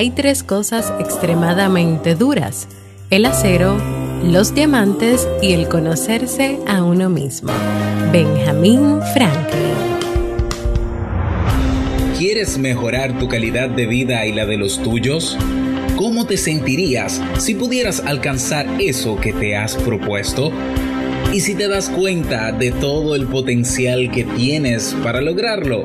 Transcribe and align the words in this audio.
Hay 0.00 0.08
tres 0.08 0.42
cosas 0.42 0.94
extremadamente 0.98 2.14
duras, 2.14 2.68
el 3.10 3.26
acero, 3.26 3.76
los 4.24 4.54
diamantes 4.54 5.28
y 5.42 5.52
el 5.52 5.68
conocerse 5.68 6.58
a 6.66 6.82
uno 6.82 7.10
mismo. 7.10 7.52
Benjamin 8.10 8.98
Franklin. 9.12 9.74
¿Quieres 12.16 12.56
mejorar 12.56 13.18
tu 13.18 13.28
calidad 13.28 13.68
de 13.68 13.84
vida 13.84 14.24
y 14.24 14.32
la 14.32 14.46
de 14.46 14.56
los 14.56 14.82
tuyos? 14.82 15.36
¿Cómo 15.98 16.24
te 16.24 16.38
sentirías 16.38 17.20
si 17.36 17.54
pudieras 17.54 18.00
alcanzar 18.00 18.66
eso 18.80 19.20
que 19.20 19.34
te 19.34 19.54
has 19.54 19.76
propuesto? 19.76 20.50
¿Y 21.30 21.40
si 21.40 21.54
te 21.54 21.68
das 21.68 21.90
cuenta 21.90 22.52
de 22.52 22.72
todo 22.72 23.14
el 23.14 23.26
potencial 23.26 24.10
que 24.10 24.24
tienes 24.24 24.96
para 25.04 25.20
lograrlo? 25.20 25.84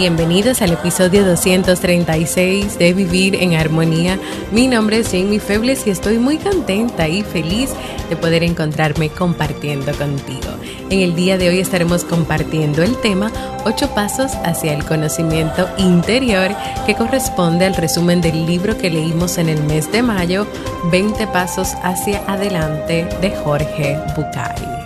Bienvenidos 0.00 0.62
al 0.62 0.72
episodio 0.72 1.26
236 1.26 2.78
de 2.78 2.94
Vivir 2.94 3.34
en 3.34 3.52
Armonía. 3.52 4.18
Mi 4.50 4.66
nombre 4.66 5.00
es 5.00 5.08
Jamie 5.10 5.40
Febles 5.40 5.86
y 5.86 5.90
estoy 5.90 6.18
muy 6.18 6.38
contenta 6.38 7.06
y 7.06 7.22
feliz 7.22 7.68
de 8.08 8.16
poder 8.16 8.42
encontrarme 8.42 9.10
compartiendo 9.10 9.92
contigo. 9.92 10.48
En 10.88 11.00
el 11.00 11.14
día 11.14 11.36
de 11.36 11.50
hoy 11.50 11.58
estaremos 11.58 12.04
compartiendo 12.04 12.82
el 12.82 12.98
tema 13.02 13.30
8 13.66 13.90
pasos 13.94 14.32
hacia 14.42 14.72
el 14.72 14.86
conocimiento 14.86 15.68
interior 15.76 16.48
que 16.86 16.94
corresponde 16.94 17.66
al 17.66 17.74
resumen 17.74 18.22
del 18.22 18.46
libro 18.46 18.78
que 18.78 18.88
leímos 18.88 19.36
en 19.36 19.50
el 19.50 19.62
mes 19.64 19.92
de 19.92 20.02
mayo, 20.02 20.46
20 20.90 21.26
pasos 21.26 21.74
hacia 21.82 22.20
adelante 22.26 23.06
de 23.20 23.32
Jorge 23.32 23.98
Bucay. 24.16 24.80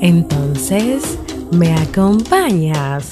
Entonces, 0.00 1.16
¿Me 1.52 1.74
acompañas? 1.74 3.10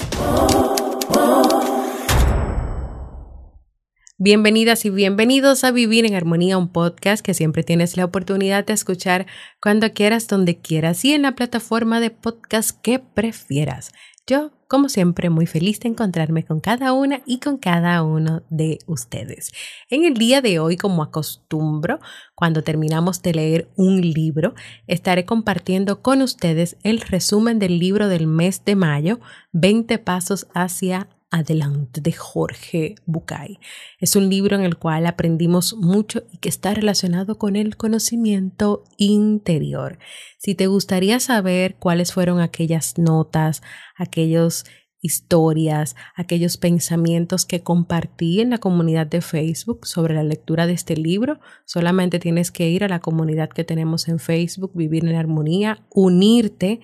Bienvenidas 4.17 4.85
y 4.85 4.89
bienvenidos 4.89 5.65
a 5.65 5.71
Vivir 5.71 6.05
en 6.05 6.15
Armonía, 6.15 6.57
un 6.57 6.71
podcast 6.71 7.23
que 7.23 7.33
siempre 7.33 7.63
tienes 7.63 7.97
la 7.97 8.05
oportunidad 8.05 8.65
de 8.65 8.73
escuchar 8.73 9.27
cuando 9.61 9.91
quieras, 9.91 10.27
donde 10.27 10.57
quieras 10.57 11.03
y 11.03 11.13
en 11.13 11.23
la 11.23 11.35
plataforma 11.35 11.99
de 11.99 12.11
podcast 12.11 12.79
que 12.81 12.99
prefieras. 12.99 13.91
Yo, 14.25 14.51
como 14.69 14.87
siempre, 14.87 15.31
muy 15.31 15.47
feliz 15.47 15.79
de 15.79 15.89
encontrarme 15.89 16.45
con 16.45 16.59
cada 16.59 16.93
una 16.93 17.21
y 17.25 17.39
con 17.39 17.57
cada 17.57 18.03
uno 18.03 18.43
de 18.51 18.77
ustedes. 18.85 19.51
En 19.89 20.05
el 20.05 20.13
día 20.13 20.41
de 20.41 20.59
hoy, 20.59 20.77
como 20.77 21.01
acostumbro, 21.01 21.99
cuando 22.35 22.63
terminamos 22.63 23.23
de 23.23 23.33
leer 23.33 23.69
un 23.75 23.99
libro, 23.99 24.53
estaré 24.85 25.25
compartiendo 25.25 26.03
con 26.03 26.21
ustedes 26.21 26.77
el 26.83 27.01
resumen 27.01 27.57
del 27.57 27.79
libro 27.79 28.07
del 28.07 28.27
mes 28.27 28.63
de 28.63 28.75
mayo, 28.75 29.19
20 29.53 29.97
pasos 29.97 30.45
hacia 30.53 31.09
Adelante 31.31 32.01
de 32.01 32.11
Jorge 32.11 32.95
Bucay. 33.05 33.59
Es 33.99 34.15
un 34.15 34.29
libro 34.29 34.55
en 34.55 34.63
el 34.63 34.77
cual 34.77 35.05
aprendimos 35.05 35.75
mucho 35.75 36.23
y 36.31 36.37
que 36.37 36.49
está 36.49 36.73
relacionado 36.73 37.37
con 37.37 37.55
el 37.55 37.77
conocimiento 37.77 38.83
interior. 38.97 39.99
Si 40.39 40.55
te 40.55 40.65
gustaría 40.67 41.19
saber 41.19 41.75
cuáles 41.75 42.13
fueron 42.13 42.39
aquellas 42.39 42.97
notas, 42.97 43.61
aquellas 43.95 44.65
historias, 45.01 45.95
aquellos 46.15 46.57
pensamientos 46.57 47.45
que 47.45 47.61
compartí 47.63 48.41
en 48.41 48.49
la 48.49 48.57
comunidad 48.57 49.07
de 49.07 49.21
Facebook 49.21 49.87
sobre 49.87 50.13
la 50.13 50.23
lectura 50.23 50.67
de 50.67 50.73
este 50.73 50.97
libro, 50.97 51.39
solamente 51.65 52.19
tienes 52.19 52.51
que 52.51 52.69
ir 52.69 52.83
a 52.83 52.89
la 52.89 52.99
comunidad 52.99 53.49
que 53.49 53.63
tenemos 53.63 54.07
en 54.07 54.19
Facebook, 54.19 54.71
Vivir 54.73 55.05
en 55.05 55.15
Armonía, 55.15 55.85
unirte 55.89 56.81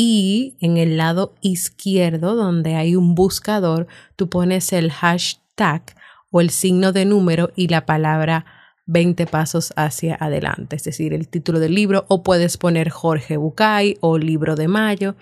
y 0.00 0.56
en 0.60 0.76
el 0.76 0.96
lado 0.96 1.34
izquierdo 1.40 2.36
donde 2.36 2.76
hay 2.76 2.94
un 2.94 3.16
buscador, 3.16 3.88
tú 4.14 4.28
pones 4.28 4.72
el 4.72 4.92
hashtag 4.92 5.82
o 6.30 6.40
el 6.40 6.50
signo 6.50 6.92
de 6.92 7.04
número 7.04 7.50
y 7.56 7.66
la 7.66 7.84
palabra 7.84 8.46
20 8.86 9.26
pasos 9.26 9.72
hacia 9.74 10.14
adelante, 10.14 10.76
es 10.76 10.84
decir, 10.84 11.14
el 11.14 11.26
título 11.26 11.58
del 11.58 11.74
libro 11.74 12.04
o 12.06 12.22
puedes 12.22 12.58
poner 12.58 12.90
Jorge 12.90 13.38
Bucay 13.38 13.96
o 13.98 14.18
libro 14.18 14.54
de 14.54 14.68
mayo 14.68 15.16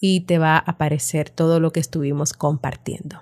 y 0.00 0.22
te 0.22 0.38
va 0.38 0.56
a 0.56 0.58
aparecer 0.58 1.30
todo 1.30 1.60
lo 1.60 1.70
que 1.70 1.78
estuvimos 1.78 2.32
compartiendo. 2.32 3.20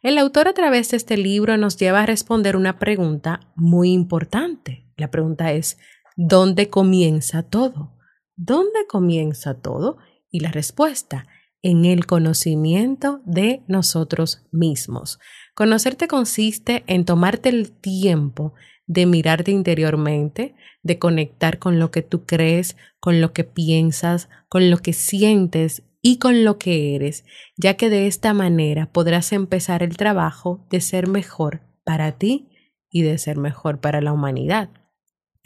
El 0.00 0.16
autor 0.16 0.48
a 0.48 0.54
través 0.54 0.92
de 0.92 0.96
este 0.96 1.18
libro 1.18 1.58
nos 1.58 1.76
lleva 1.76 2.04
a 2.04 2.06
responder 2.06 2.56
una 2.56 2.78
pregunta 2.78 3.40
muy 3.54 3.92
importante. 3.92 4.86
La 4.96 5.10
pregunta 5.10 5.52
es, 5.52 5.76
¿dónde 6.16 6.70
comienza 6.70 7.42
todo? 7.42 7.92
¿Dónde 8.34 8.86
comienza 8.88 9.52
todo? 9.52 9.98
Y 10.30 10.40
la 10.40 10.50
respuesta, 10.50 11.26
en 11.62 11.84
el 11.84 12.06
conocimiento 12.06 13.20
de 13.24 13.62
nosotros 13.66 14.46
mismos. 14.52 15.18
Conocerte 15.54 16.06
consiste 16.06 16.84
en 16.86 17.04
tomarte 17.04 17.48
el 17.48 17.72
tiempo 17.72 18.54
de 18.86 19.06
mirarte 19.06 19.50
interiormente, 19.50 20.54
de 20.82 20.98
conectar 20.98 21.58
con 21.58 21.78
lo 21.78 21.90
que 21.90 22.02
tú 22.02 22.24
crees, 22.24 22.76
con 23.00 23.20
lo 23.20 23.32
que 23.32 23.44
piensas, 23.44 24.28
con 24.48 24.70
lo 24.70 24.78
que 24.78 24.92
sientes 24.92 25.82
y 26.00 26.18
con 26.18 26.44
lo 26.44 26.58
que 26.58 26.94
eres, 26.94 27.24
ya 27.56 27.74
que 27.74 27.90
de 27.90 28.06
esta 28.06 28.32
manera 28.32 28.90
podrás 28.92 29.32
empezar 29.32 29.82
el 29.82 29.96
trabajo 29.96 30.66
de 30.70 30.80
ser 30.80 31.08
mejor 31.08 31.60
para 31.84 32.12
ti 32.12 32.48
y 32.90 33.02
de 33.02 33.18
ser 33.18 33.36
mejor 33.36 33.80
para 33.80 34.00
la 34.00 34.12
humanidad. 34.12 34.70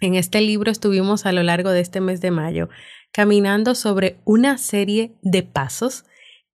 En 0.02 0.16
este 0.16 0.40
libro 0.40 0.72
estuvimos 0.72 1.26
a 1.26 1.32
lo 1.32 1.44
largo 1.44 1.70
de 1.70 1.78
este 1.78 2.00
mes 2.00 2.20
de 2.20 2.32
mayo 2.32 2.68
caminando 3.12 3.76
sobre 3.76 4.18
una 4.24 4.58
serie 4.58 5.14
de 5.22 5.44
pasos 5.44 6.04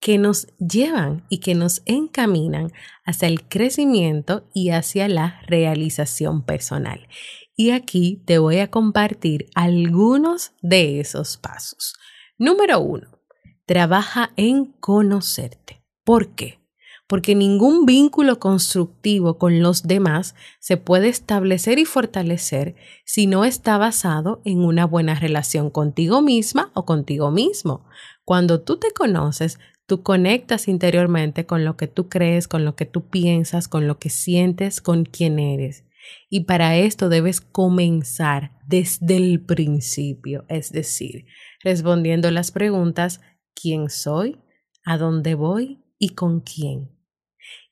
que 0.01 0.19
nos 0.19 0.49
llevan 0.59 1.25
y 1.31 1.39
que 1.39 1.55
nos 1.55 1.81
encaminan 1.87 2.71
hacia 3.07 3.27
el 3.27 3.49
crecimiento 3.49 4.47
y 4.53 4.69
hacia 4.69 5.09
la 5.09 5.41
realización 5.47 6.43
personal. 6.43 7.09
Y 7.57 7.71
aquí 7.71 8.23
te 8.27 8.37
voy 8.37 8.59
a 8.59 8.71
compartir 8.71 9.47
algunos 9.55 10.53
de 10.61 11.01
esos 11.01 11.39
pasos. 11.39 11.95
Número 12.37 12.81
uno, 12.81 13.19
trabaja 13.65 14.31
en 14.37 14.67
conocerte. 14.67 15.83
¿Por 16.05 16.35
qué? 16.35 16.61
Porque 17.08 17.34
ningún 17.34 17.87
vínculo 17.87 18.38
constructivo 18.38 19.38
con 19.38 19.60
los 19.60 19.82
demás 19.84 20.34
se 20.60 20.76
puede 20.76 21.08
establecer 21.08 21.78
y 21.78 21.87
fortalecer 21.87 22.76
si 23.05 23.26
no 23.26 23.46
está 23.46 23.78
basado 23.78 24.43
en 24.44 24.58
una 24.58 24.84
buena 24.84 25.14
relación 25.14 25.70
contigo 25.70 26.20
misma 26.20 26.70
o 26.75 26.84
contigo 26.84 27.31
mismo. 27.31 27.87
Cuando 28.25 28.60
tú 28.60 28.76
te 28.76 28.90
conoces, 28.90 29.58
tú 29.87 30.02
conectas 30.02 30.69
interiormente 30.69 31.46
con 31.46 31.64
lo 31.64 31.78
que 31.78 31.87
tú 31.87 32.10
crees, 32.10 32.46
con 32.46 32.66
lo 32.66 32.76
que 32.76 32.84
tú 32.84 33.08
piensas, 33.08 33.69
con 33.69 33.88
lo 33.88 33.99
que 33.99 34.10
sientes, 34.10 34.82
con 34.82 35.06
quién 35.06 35.38
eres. 35.38 35.87
Y 36.28 36.40
para 36.40 36.76
esto 36.76 37.08
debes 37.08 37.40
comenzar 37.40 38.52
desde 38.66 39.16
el 39.16 39.40
principio, 39.40 40.44
es 40.49 40.72
decir, 40.72 41.25
respondiendo 41.64 42.31
las 42.31 42.50
preguntas 42.50 43.22
¿quién 43.55 43.88
soy? 43.88 44.38
¿A 44.84 44.99
dónde 44.99 45.34
voy? 45.34 45.82
¿Y 45.99 46.10
con 46.10 46.40
quién? 46.40 46.98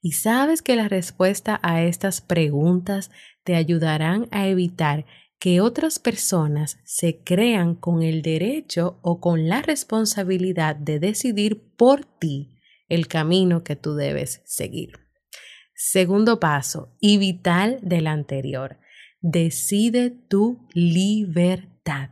Y 0.00 0.12
sabes 0.12 0.62
que 0.62 0.76
la 0.76 0.88
respuesta 0.88 1.58
a 1.62 1.82
estas 1.82 2.20
preguntas 2.20 3.10
te 3.44 3.54
ayudarán 3.54 4.28
a 4.30 4.46
evitar 4.46 5.06
que 5.38 5.60
otras 5.60 5.98
personas 5.98 6.78
se 6.84 7.18
crean 7.22 7.74
con 7.74 8.02
el 8.02 8.22
derecho 8.22 8.98
o 9.02 9.20
con 9.20 9.48
la 9.48 9.62
responsabilidad 9.62 10.76
de 10.76 10.98
decidir 10.98 11.62
por 11.76 12.04
ti 12.04 12.54
el 12.88 13.06
camino 13.08 13.62
que 13.62 13.76
tú 13.76 13.94
debes 13.94 14.42
seguir. 14.44 15.06
Segundo 15.74 16.40
paso, 16.40 16.96
y 17.00 17.18
vital 17.18 17.78
del 17.82 18.06
anterior. 18.06 18.78
decide 19.20 20.10
tu 20.10 20.68
libertad. 20.72 22.10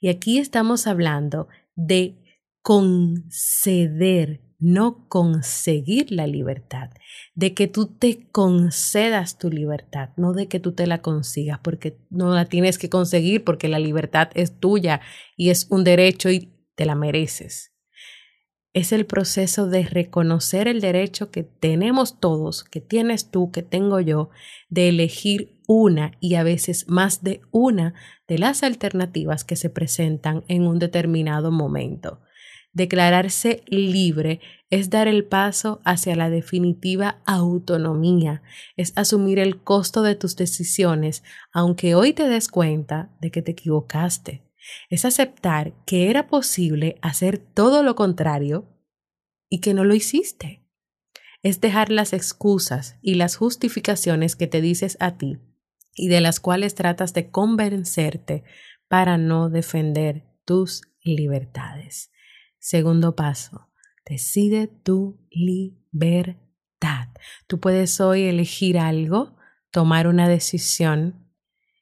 Y 0.00 0.08
aquí 0.08 0.38
estamos 0.38 0.86
hablando 0.86 1.48
de 1.74 2.16
conceder, 2.60 4.40
no 4.62 5.08
conseguir 5.08 6.12
la 6.12 6.26
libertad, 6.26 6.90
de 7.34 7.52
que 7.52 7.66
tú 7.66 7.86
te 7.86 8.28
concedas 8.30 9.38
tu 9.38 9.50
libertad, 9.50 10.10
no 10.16 10.32
de 10.32 10.48
que 10.48 10.60
tú 10.60 10.72
te 10.72 10.86
la 10.86 11.02
consigas, 11.02 11.58
porque 11.62 11.98
no 12.10 12.34
la 12.34 12.46
tienes 12.46 12.78
que 12.78 12.88
conseguir, 12.88 13.44
porque 13.44 13.68
la 13.68 13.78
libertad 13.78 14.30
es 14.34 14.58
tuya 14.58 15.00
y 15.36 15.50
es 15.50 15.66
un 15.70 15.84
derecho 15.84 16.30
y 16.30 16.52
te 16.74 16.86
la 16.86 16.94
mereces 16.94 17.72
es 18.74 18.92
el 18.92 19.04
proceso 19.04 19.66
de 19.66 19.82
reconocer 19.82 20.66
el 20.66 20.80
derecho 20.80 21.30
que 21.30 21.42
tenemos 21.42 22.20
todos, 22.20 22.64
que 22.64 22.80
tienes 22.80 23.30
tú, 23.30 23.50
que 23.50 23.62
tengo 23.62 24.00
yo, 24.00 24.30
de 24.70 24.88
elegir 24.88 25.60
una 25.68 26.12
y 26.20 26.36
a 26.36 26.42
veces 26.42 26.88
más 26.88 27.22
de 27.22 27.42
una 27.50 27.94
de 28.26 28.38
las 28.38 28.62
alternativas 28.62 29.44
que 29.44 29.56
se 29.56 29.68
presentan 29.68 30.44
en 30.48 30.66
un 30.66 30.78
determinado 30.78 31.50
momento. 31.50 32.20
Declararse 32.72 33.62
libre 33.66 34.40
es 34.70 34.88
dar 34.88 35.08
el 35.08 35.24
paso 35.24 35.80
hacia 35.84 36.16
la 36.16 36.30
definitiva 36.30 37.20
autonomía, 37.26 38.42
es 38.76 38.92
asumir 38.96 39.38
el 39.38 39.60
costo 39.60 40.02
de 40.02 40.14
tus 40.14 40.36
decisiones, 40.36 41.22
aunque 41.52 41.94
hoy 41.94 42.12
te 42.14 42.28
des 42.28 42.48
cuenta 42.48 43.10
de 43.20 43.30
que 43.30 43.42
te 43.42 43.52
equivocaste 43.52 44.42
es 44.90 45.04
aceptar 45.04 45.72
que 45.84 46.10
era 46.10 46.28
posible 46.28 46.98
hacer 47.02 47.38
todo 47.38 47.82
lo 47.82 47.94
contrario 47.94 48.68
y 49.48 49.60
que 49.60 49.74
no 49.74 49.84
lo 49.84 49.94
hiciste. 49.94 50.64
Es 51.42 51.60
dejar 51.60 51.90
las 51.90 52.12
excusas 52.12 52.98
y 53.02 53.14
las 53.14 53.36
justificaciones 53.36 54.36
que 54.36 54.46
te 54.46 54.60
dices 54.60 54.96
a 55.00 55.16
ti 55.16 55.38
y 55.94 56.08
de 56.08 56.20
las 56.20 56.40
cuales 56.40 56.74
tratas 56.74 57.12
de 57.14 57.30
convencerte 57.30 58.44
para 58.88 59.18
no 59.18 59.50
defender 59.50 60.24
tus 60.44 60.82
libertades. 61.02 62.11
Segundo 62.62 63.14
paso, 63.14 63.68
decide 64.08 64.68
tu 64.68 65.20
libertad. 65.30 66.38
Tú 67.46 67.60
puedes 67.60 68.00
hoy 68.00 68.22
elegir 68.22 68.78
algo, 68.78 69.36
tomar 69.70 70.06
una 70.06 70.28
decisión 70.28 71.28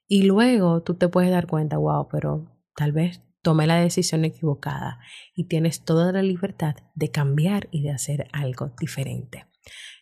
y 0.09 0.25
luego 0.25 0.83
tú 0.83 0.95
te 0.95 1.09
puedes 1.09 1.31
dar 1.31 1.47
cuenta, 1.47 1.77
wow, 1.77 2.09
pero 2.11 2.61
Tal 2.81 2.93
vez 2.93 3.21
tome 3.43 3.67
la 3.67 3.77
decisión 3.77 4.25
equivocada 4.25 5.01
y 5.35 5.49
tienes 5.49 5.85
toda 5.85 6.13
la 6.13 6.23
libertad 6.23 6.77
de 6.95 7.11
cambiar 7.11 7.69
y 7.71 7.83
de 7.83 7.91
hacer 7.91 8.27
algo 8.33 8.73
diferente. 8.81 9.45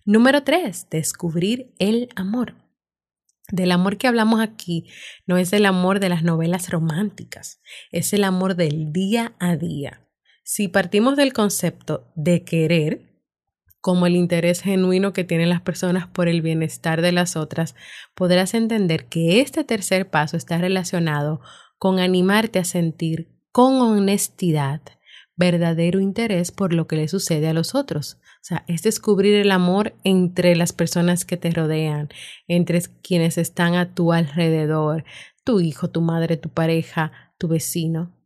Número 0.04 0.44
tres, 0.44 0.86
descubrir 0.90 1.75
el 1.80 2.08
amor. 2.14 2.54
Del 3.50 3.72
amor 3.72 3.96
que 3.96 4.06
hablamos 4.06 4.40
aquí 4.40 4.88
no 5.26 5.38
es 5.38 5.52
el 5.52 5.66
amor 5.66 5.98
de 5.98 6.08
las 6.08 6.22
novelas 6.22 6.70
románticas, 6.70 7.60
es 7.90 8.12
el 8.12 8.22
amor 8.22 8.54
del 8.54 8.92
día 8.92 9.34
a 9.40 9.56
día. 9.56 10.07
Si 10.50 10.67
partimos 10.67 11.17
del 11.17 11.35
concepto 11.35 12.11
de 12.15 12.43
querer, 12.43 13.03
como 13.83 14.06
el 14.06 14.17
interés 14.17 14.62
genuino 14.62 15.12
que 15.12 15.23
tienen 15.23 15.50
las 15.50 15.61
personas 15.61 16.06
por 16.06 16.27
el 16.27 16.41
bienestar 16.41 17.03
de 17.03 17.12
las 17.12 17.37
otras, 17.37 17.75
podrás 18.15 18.55
entender 18.55 19.05
que 19.09 19.43
este 19.43 19.62
tercer 19.62 20.09
paso 20.09 20.39
está 20.39 20.56
relacionado 20.56 21.43
con 21.77 21.99
animarte 21.99 22.59
a 22.59 22.65
sentir 22.65 23.29
con 23.53 23.75
honestidad 23.75 24.81
verdadero 25.37 26.00
interés 26.00 26.50
por 26.50 26.73
lo 26.73 26.87
que 26.87 26.97
le 26.97 27.09
sucede 27.09 27.49
a 27.49 27.53
los 27.53 27.75
otros. 27.75 28.15
O 28.15 28.45
sea, 28.45 28.65
es 28.69 28.83
descubrir 28.83 29.35
el 29.35 29.50
amor 29.50 29.97
entre 30.03 30.56
las 30.56 30.73
personas 30.73 31.27
que 31.27 31.37
te 31.37 31.50
rodean, 31.50 32.09
entre 32.47 32.81
quienes 33.03 33.37
están 33.37 33.75
a 33.75 33.93
tu 33.95 34.15
alrededor, 34.15 35.05
tu 35.45 35.61
hijo, 35.61 35.91
tu 35.91 36.00
madre, 36.00 36.39
tu 36.39 36.49
pareja, 36.49 37.12
tu 37.37 37.49
vecino. 37.49 38.18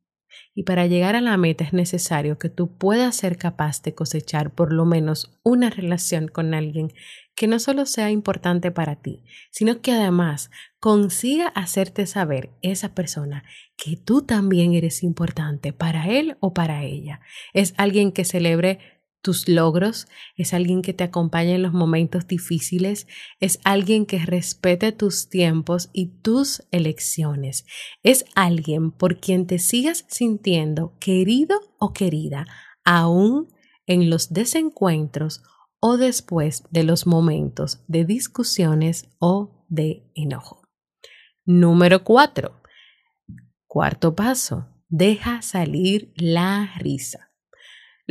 Y 0.55 0.65
para 0.65 0.87
llegar 0.87 1.17
a 1.17 1.21
la 1.21 1.37
meta 1.37 1.65
es 1.65 1.73
necesario 1.73 2.39
que 2.39 2.49
tú 2.49 2.77
puedas 2.77 3.17
ser 3.17 3.37
capaz 3.37 3.83
de 3.83 3.95
cosechar 3.95 4.55
por 4.55 4.73
lo 4.73 4.85
menos 4.85 5.39
una 5.43 5.71
relación 5.71 6.29
con 6.29 6.55
alguien 6.55 6.93
que 7.35 7.47
no 7.47 7.59
solo 7.59 7.87
sea 7.87 8.11
importante 8.11 8.71
para 8.71 8.97
ti, 8.97 9.25
sino 9.51 9.81
que 9.81 9.93
además 9.93 10.51
consiga 10.79 11.49
hacerte 11.49 12.07
saber 12.07 12.51
esa 12.61 12.95
persona 12.95 13.45
que 13.77 13.97
tú 13.97 14.23
también 14.23 14.75
eres 14.75 15.03
importante 15.03 15.73
para 15.73 16.09
él 16.09 16.37
o 16.41 16.53
para 16.53 16.85
ella. 16.85 17.21
Es 17.53 17.75
alguien 17.77 18.13
que 18.13 18.25
celebre 18.25 19.02
tus 19.23 19.49
logros, 19.49 20.09
es 20.37 20.53
alguien 20.53 20.83
que 20.83 20.93
te 20.93 21.05
acompañe 21.05 21.55
en 21.55 21.63
los 21.63 21.73
momentos 21.73 22.27
difíciles, 22.27 23.07
es 23.41 23.61
alguien 23.65 24.05
que 24.05 24.19
respete 24.19 24.93
tus 24.93 25.29
tiempos 25.29 25.89
y 25.93 26.09
tus 26.21 26.63
elecciones, 26.73 27.65
es 28.03 28.25
alguien 28.35 28.91
por 28.91 29.19
quien 29.19 29.47
te 29.47 29.59
sigas 29.59 30.05
sintiendo 30.09 30.97
querido 30.99 31.61
o 31.79 31.93
querida, 31.93 32.47
aún 32.85 33.49
en 33.87 34.11
los 34.11 34.33
desencuentros 34.33 35.43
o 35.81 35.97
después 35.97 36.65
de 36.71 36.85
los 36.85 37.07
momentos 37.07 37.85
de 37.89 38.05
discusiones 38.05 39.09
o 39.19 39.65
de 39.69 40.05
enojo. 40.15 40.63
Número 41.45 42.05
4. 42.05 42.61
Cuarto 43.67 44.15
paso. 44.15 44.69
Deja 44.89 45.43
salir 45.43 46.13
la 46.17 46.75
risa. 46.79 47.32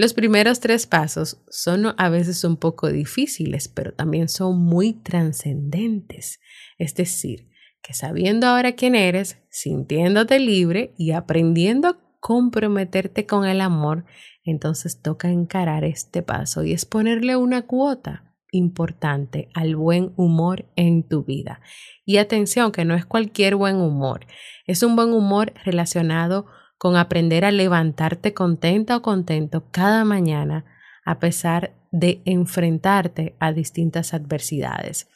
Los 0.01 0.15
primeros 0.15 0.59
tres 0.59 0.87
pasos 0.87 1.43
son 1.47 1.93
a 1.95 2.09
veces 2.09 2.43
un 2.43 2.57
poco 2.57 2.91
difíciles, 2.91 3.67
pero 3.67 3.93
también 3.93 4.29
son 4.29 4.57
muy 4.57 4.93
trascendentes. 4.93 6.39
Es 6.79 6.95
decir, 6.95 7.51
que 7.83 7.93
sabiendo 7.93 8.47
ahora 8.47 8.71
quién 8.71 8.95
eres, 8.95 9.37
sintiéndote 9.51 10.39
libre 10.39 10.95
y 10.97 11.11
aprendiendo 11.11 11.87
a 11.87 11.99
comprometerte 12.19 13.27
con 13.27 13.45
el 13.45 13.61
amor, 13.61 14.05
entonces 14.43 15.03
toca 15.03 15.29
encarar 15.29 15.83
este 15.83 16.23
paso 16.23 16.63
y 16.63 16.73
es 16.73 16.85
ponerle 16.85 17.35
una 17.35 17.67
cuota 17.67 18.33
importante 18.51 19.49
al 19.53 19.75
buen 19.75 20.13
humor 20.15 20.65
en 20.75 21.07
tu 21.07 21.25
vida. 21.25 21.61
Y 22.05 22.17
atención, 22.17 22.71
que 22.71 22.85
no 22.85 22.95
es 22.95 23.05
cualquier 23.05 23.55
buen 23.55 23.75
humor, 23.75 24.25
es 24.65 24.81
un 24.81 24.95
buen 24.95 25.13
humor 25.13 25.53
relacionado 25.63 26.47
con 26.47 26.60
aprender 26.97 27.45
a 27.45 27.51
levantarte 27.51 28.33
contenta 28.33 28.97
o 28.97 29.01
contento 29.01 29.63
cada 29.71 30.03
mañana 30.03 30.65
a 31.05 31.19
pesar 31.19 31.73
de 31.91 32.21
enfrentarte 32.25 33.35
a 33.39 33.53
distintas 33.53 34.13
adversidades. 34.13 35.07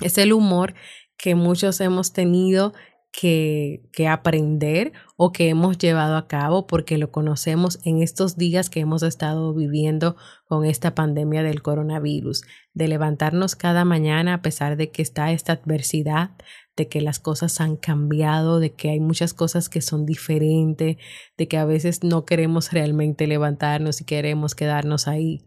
Es 0.00 0.18
el 0.18 0.32
humor 0.32 0.74
que 1.16 1.34
muchos 1.34 1.80
hemos 1.80 2.12
tenido 2.12 2.72
que, 3.12 3.82
que, 3.92 4.06
aprender 4.06 4.92
o 5.16 5.32
que 5.32 5.48
hemos 5.48 5.78
llevado 5.78 6.16
a 6.16 6.28
cabo 6.28 6.66
porque 6.66 6.98
lo 6.98 7.10
conocemos 7.10 7.80
en 7.84 8.02
estos 8.02 8.36
días 8.36 8.70
que 8.70 8.80
hemos 8.80 9.02
estado 9.02 9.54
viviendo 9.54 10.16
con 10.46 10.64
esta 10.64 10.94
pandemia 10.94 11.42
del 11.42 11.62
coronavirus, 11.62 12.42
de 12.74 12.88
levantarnos 12.88 13.56
cada 13.56 13.84
mañana 13.84 14.34
a 14.34 14.42
pesar 14.42 14.76
de 14.76 14.90
que 14.90 15.02
está 15.02 15.32
esta 15.32 15.54
adversidad, 15.54 16.30
de 16.76 16.88
que 16.88 17.00
las 17.00 17.18
cosas 17.18 17.60
han 17.60 17.76
cambiado, 17.76 18.60
de 18.60 18.74
que 18.74 18.90
hay 18.90 19.00
muchas 19.00 19.34
cosas 19.34 19.68
que 19.68 19.80
son 19.80 20.06
diferentes, 20.06 20.96
de 21.36 21.48
que 21.48 21.56
a 21.56 21.64
veces 21.64 22.04
no 22.04 22.24
queremos 22.24 22.72
realmente 22.72 23.26
levantarnos 23.26 24.00
y 24.00 24.04
queremos 24.04 24.54
quedarnos 24.54 25.08
ahí 25.08 25.44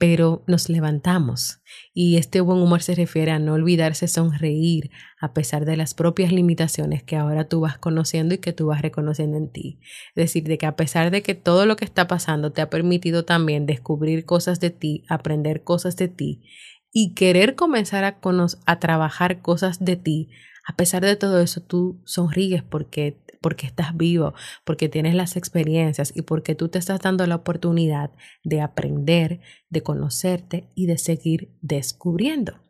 pero 0.00 0.42
nos 0.46 0.70
levantamos. 0.70 1.60
Y 1.92 2.16
este 2.16 2.40
buen 2.40 2.58
humor 2.58 2.80
se 2.80 2.94
refiere 2.94 3.32
a 3.32 3.38
no 3.38 3.52
olvidarse 3.52 4.08
sonreír 4.08 4.90
a 5.20 5.34
pesar 5.34 5.66
de 5.66 5.76
las 5.76 5.92
propias 5.92 6.32
limitaciones 6.32 7.02
que 7.02 7.16
ahora 7.16 7.48
tú 7.48 7.60
vas 7.60 7.76
conociendo 7.76 8.34
y 8.34 8.38
que 8.38 8.54
tú 8.54 8.68
vas 8.68 8.80
reconociendo 8.80 9.36
en 9.36 9.52
ti. 9.52 9.78
Es 10.14 10.22
decir, 10.24 10.44
de 10.44 10.56
que 10.56 10.64
a 10.64 10.74
pesar 10.74 11.10
de 11.10 11.20
que 11.20 11.34
todo 11.34 11.66
lo 11.66 11.76
que 11.76 11.84
está 11.84 12.08
pasando 12.08 12.50
te 12.50 12.62
ha 12.62 12.70
permitido 12.70 13.26
también 13.26 13.66
descubrir 13.66 14.24
cosas 14.24 14.58
de 14.58 14.70
ti, 14.70 15.04
aprender 15.10 15.64
cosas 15.64 15.96
de 15.96 16.08
ti 16.08 16.44
y 16.90 17.12
querer 17.12 17.54
comenzar 17.54 18.04
a, 18.04 18.20
a 18.64 18.80
trabajar 18.80 19.42
cosas 19.42 19.84
de 19.84 19.96
ti, 19.96 20.30
a 20.66 20.76
pesar 20.76 21.04
de 21.04 21.16
todo 21.16 21.42
eso 21.42 21.60
tú 21.60 22.00
sonríes 22.06 22.62
porque 22.62 23.18
porque 23.40 23.66
estás 23.66 23.96
vivo, 23.96 24.34
porque 24.64 24.88
tienes 24.88 25.14
las 25.14 25.36
experiencias 25.36 26.12
y 26.14 26.22
porque 26.22 26.54
tú 26.54 26.68
te 26.68 26.78
estás 26.78 27.00
dando 27.00 27.26
la 27.26 27.36
oportunidad 27.36 28.10
de 28.44 28.60
aprender, 28.60 29.40
de 29.68 29.82
conocerte 29.82 30.70
y 30.74 30.86
de 30.86 30.98
seguir 30.98 31.50
descubriendo. 31.60 32.60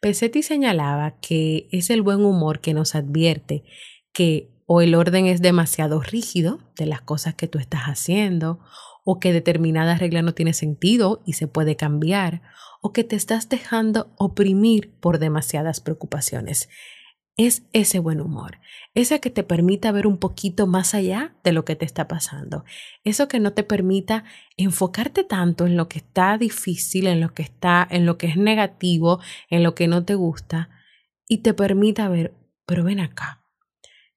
Pesetti 0.00 0.42
señalaba 0.42 1.18
que 1.20 1.68
es 1.72 1.90
el 1.90 2.02
buen 2.02 2.24
humor 2.24 2.60
que 2.60 2.74
nos 2.74 2.94
advierte 2.94 3.64
que 4.12 4.50
o 4.72 4.82
el 4.82 4.94
orden 4.94 5.26
es 5.26 5.42
demasiado 5.42 6.00
rígido 6.00 6.60
de 6.76 6.86
las 6.86 7.00
cosas 7.00 7.34
que 7.34 7.48
tú 7.48 7.58
estás 7.58 7.82
haciendo, 7.86 8.60
o 9.04 9.18
que 9.18 9.32
determinada 9.32 9.96
regla 9.96 10.22
no 10.22 10.32
tiene 10.32 10.52
sentido 10.52 11.22
y 11.26 11.32
se 11.32 11.48
puede 11.48 11.74
cambiar, 11.74 12.42
o 12.80 12.92
que 12.92 13.02
te 13.02 13.16
estás 13.16 13.48
dejando 13.48 14.12
oprimir 14.16 14.92
por 15.00 15.18
demasiadas 15.18 15.80
preocupaciones 15.80 16.68
es 17.46 17.62
ese 17.72 18.00
buen 18.00 18.20
humor, 18.20 18.58
ese 18.94 19.18
que 19.18 19.30
te 19.30 19.42
permita 19.42 19.92
ver 19.92 20.06
un 20.06 20.18
poquito 20.18 20.66
más 20.66 20.92
allá 20.92 21.34
de 21.42 21.52
lo 21.52 21.64
que 21.64 21.74
te 21.74 21.86
está 21.86 22.06
pasando, 22.06 22.64
eso 23.02 23.28
que 23.28 23.40
no 23.40 23.54
te 23.54 23.62
permita 23.62 24.24
enfocarte 24.58 25.24
tanto 25.24 25.64
en 25.64 25.74
lo 25.74 25.88
que 25.88 26.00
está 26.00 26.36
difícil, 26.36 27.06
en 27.06 27.22
lo 27.22 27.32
que 27.32 27.42
está, 27.42 27.86
en 27.90 28.04
lo 28.04 28.18
que 28.18 28.26
es 28.26 28.36
negativo, 28.36 29.20
en 29.48 29.62
lo 29.62 29.74
que 29.74 29.88
no 29.88 30.04
te 30.04 30.16
gusta 30.16 30.68
y 31.28 31.38
te 31.38 31.54
permita 31.54 32.10
ver, 32.10 32.34
pero 32.66 32.84
ven 32.84 33.00
acá. 33.00 33.42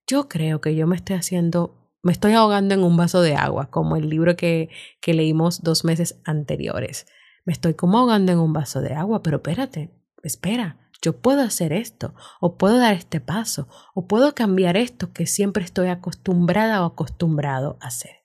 Yo 0.05 0.27
creo 0.27 0.59
que 0.59 0.75
yo 0.75 0.85
me 0.85 0.97
estoy 0.97 1.15
haciendo, 1.15 1.93
me 2.01 2.11
estoy 2.11 2.33
ahogando 2.33 2.73
en 2.73 2.83
un 2.83 2.97
vaso 2.97 3.21
de 3.21 3.35
agua, 3.35 3.69
como 3.71 3.95
el 3.95 4.09
libro 4.09 4.35
que, 4.35 4.69
que 4.99 5.13
leímos 5.13 5.63
dos 5.63 5.85
meses 5.85 6.19
anteriores. 6.25 7.07
Me 7.45 7.53
estoy 7.53 7.73
como 7.73 7.99
ahogando 7.99 8.33
en 8.33 8.39
un 8.39 8.51
vaso 8.51 8.81
de 8.81 8.95
agua, 8.95 9.23
pero 9.23 9.37
espérate, 9.37 9.93
espera, 10.23 10.82
yo 11.03 11.17
puedo 11.19 11.41
hacer 11.41 11.73
esto, 11.73 12.15
o 12.39 12.57
puedo 12.57 12.77
dar 12.77 12.93
este 12.93 13.19
paso, 13.19 13.67
o 13.93 14.07
puedo 14.07 14.33
cambiar 14.33 14.77
esto 14.77 15.11
que 15.11 15.27
siempre 15.27 15.65
estoy 15.65 15.89
acostumbrada 15.89 16.81
o 16.81 16.85
acostumbrado 16.85 17.77
a 17.81 17.87
hacer. 17.87 18.23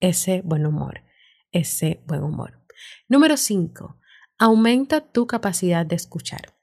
Ese 0.00 0.42
buen 0.44 0.66
humor, 0.66 1.02
ese 1.50 2.02
buen 2.06 2.22
humor. 2.22 2.60
Número 3.08 3.38
5. 3.38 3.98
Aumenta 4.38 5.00
tu 5.00 5.26
capacidad 5.26 5.86
de 5.86 5.96
escuchar. 5.96 6.54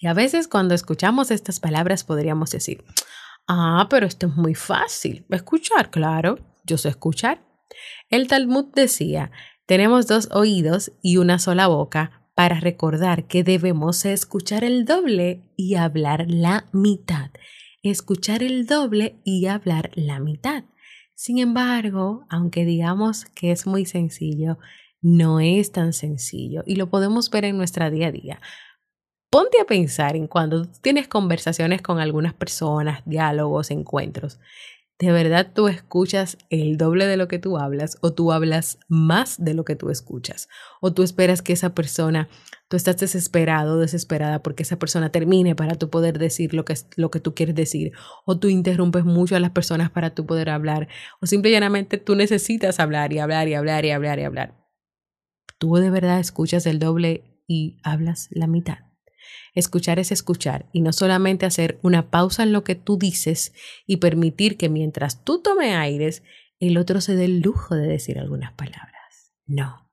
Y 0.00 0.06
a 0.06 0.14
veces 0.14 0.48
cuando 0.48 0.74
escuchamos 0.74 1.30
estas 1.30 1.60
palabras 1.60 2.02
podríamos 2.02 2.50
decir, 2.50 2.82
ah, 3.46 3.86
pero 3.90 4.06
esto 4.06 4.28
es 4.28 4.36
muy 4.36 4.54
fácil. 4.54 5.26
Escuchar, 5.28 5.90
claro, 5.90 6.38
yo 6.64 6.78
sé 6.78 6.88
escuchar. 6.88 7.44
El 8.08 8.26
Talmud 8.26 8.66
decía, 8.74 9.32
tenemos 9.66 10.06
dos 10.06 10.30
oídos 10.32 10.92
y 11.02 11.18
una 11.18 11.38
sola 11.38 11.66
boca 11.66 12.27
para 12.38 12.60
recordar 12.60 13.24
que 13.24 13.42
debemos 13.42 14.04
escuchar 14.04 14.62
el 14.62 14.84
doble 14.84 15.42
y 15.56 15.74
hablar 15.74 16.26
la 16.28 16.66
mitad. 16.70 17.32
Escuchar 17.82 18.44
el 18.44 18.64
doble 18.64 19.16
y 19.24 19.46
hablar 19.46 19.90
la 19.96 20.20
mitad. 20.20 20.62
Sin 21.16 21.38
embargo, 21.38 22.26
aunque 22.30 22.64
digamos 22.64 23.24
que 23.24 23.50
es 23.50 23.66
muy 23.66 23.86
sencillo, 23.86 24.56
no 25.02 25.40
es 25.40 25.72
tan 25.72 25.92
sencillo 25.92 26.62
y 26.64 26.76
lo 26.76 26.88
podemos 26.90 27.28
ver 27.28 27.44
en 27.44 27.56
nuestra 27.56 27.90
día 27.90 28.06
a 28.06 28.12
día. 28.12 28.40
Ponte 29.30 29.60
a 29.60 29.64
pensar 29.64 30.14
en 30.14 30.28
cuando 30.28 30.70
tienes 30.80 31.08
conversaciones 31.08 31.82
con 31.82 31.98
algunas 31.98 32.34
personas, 32.34 33.02
diálogos, 33.04 33.72
encuentros 33.72 34.38
de 34.98 35.12
verdad 35.12 35.52
tú 35.54 35.68
escuchas 35.68 36.38
el 36.50 36.76
doble 36.76 37.06
de 37.06 37.16
lo 37.16 37.28
que 37.28 37.38
tú 37.38 37.56
hablas 37.56 37.98
o 38.00 38.12
tú 38.12 38.32
hablas 38.32 38.80
más 38.88 39.42
de 39.42 39.54
lo 39.54 39.64
que 39.64 39.76
tú 39.76 39.90
escuchas 39.90 40.48
o 40.80 40.92
tú 40.92 41.04
esperas 41.04 41.40
que 41.40 41.52
esa 41.52 41.72
persona, 41.72 42.28
tú 42.68 42.76
estás 42.76 42.96
desesperado, 42.98 43.78
desesperada 43.78 44.42
porque 44.42 44.64
esa 44.64 44.78
persona 44.78 45.10
termine 45.12 45.54
para 45.54 45.76
tú 45.76 45.88
poder 45.88 46.18
decir 46.18 46.52
lo 46.52 46.64
que, 46.64 46.74
lo 46.96 47.10
que 47.10 47.20
tú 47.20 47.34
quieres 47.34 47.54
decir 47.54 47.92
o 48.26 48.38
tú 48.38 48.48
interrumpes 48.48 49.04
mucho 49.04 49.36
a 49.36 49.40
las 49.40 49.50
personas 49.50 49.90
para 49.90 50.14
tú 50.14 50.26
poder 50.26 50.50
hablar 50.50 50.88
o 51.20 51.26
simplemente 51.26 51.98
tú 51.98 52.16
necesitas 52.16 52.80
hablar 52.80 53.12
y 53.12 53.20
hablar 53.20 53.46
y 53.46 53.54
hablar 53.54 53.84
y 53.84 53.90
hablar 53.92 54.18
y 54.18 54.24
hablar. 54.24 54.54
Tú 55.58 55.76
de 55.76 55.90
verdad 55.90 56.18
escuchas 56.18 56.66
el 56.66 56.80
doble 56.80 57.42
y 57.46 57.78
hablas 57.84 58.28
la 58.30 58.48
mitad. 58.48 58.87
Escuchar 59.58 59.98
es 59.98 60.12
escuchar 60.12 60.66
y 60.72 60.82
no 60.82 60.92
solamente 60.92 61.44
hacer 61.44 61.80
una 61.82 62.12
pausa 62.12 62.44
en 62.44 62.52
lo 62.52 62.62
que 62.62 62.76
tú 62.76 62.96
dices 62.96 63.52
y 63.88 63.96
permitir 63.96 64.56
que 64.56 64.68
mientras 64.68 65.24
tú 65.24 65.42
tomes 65.42 65.74
aires, 65.74 66.22
el 66.60 66.78
otro 66.78 67.00
se 67.00 67.16
dé 67.16 67.24
el 67.24 67.40
lujo 67.40 67.74
de 67.74 67.88
decir 67.88 68.20
algunas 68.20 68.52
palabras. 68.52 69.32
No. 69.46 69.90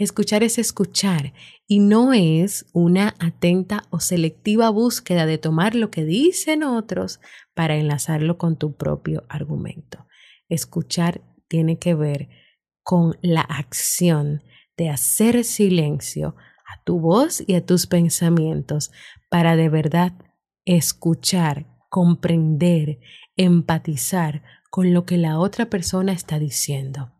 Escuchar 0.00 0.42
es 0.42 0.58
escuchar 0.58 1.34
y 1.68 1.78
no 1.78 2.14
es 2.14 2.66
una 2.72 3.14
atenta 3.20 3.84
o 3.90 4.00
selectiva 4.00 4.70
búsqueda 4.70 5.24
de 5.24 5.38
tomar 5.38 5.76
lo 5.76 5.92
que 5.92 6.04
dicen 6.04 6.64
otros 6.64 7.20
para 7.54 7.76
enlazarlo 7.76 8.38
con 8.38 8.56
tu 8.56 8.74
propio 8.74 9.22
argumento. 9.28 10.08
Escuchar 10.48 11.20
tiene 11.46 11.78
que 11.78 11.94
ver 11.94 12.28
con 12.82 13.16
la 13.22 13.42
acción 13.42 14.42
de 14.76 14.90
hacer 14.90 15.44
silencio 15.44 16.34
a 16.66 16.82
tu 16.82 17.00
voz 17.00 17.42
y 17.46 17.54
a 17.54 17.64
tus 17.64 17.86
pensamientos 17.86 18.90
para 19.30 19.56
de 19.56 19.68
verdad 19.68 20.12
escuchar, 20.64 21.66
comprender, 21.88 22.98
empatizar 23.36 24.42
con 24.70 24.92
lo 24.92 25.06
que 25.06 25.16
la 25.16 25.38
otra 25.38 25.66
persona 25.70 26.12
está 26.12 26.38
diciendo, 26.38 27.12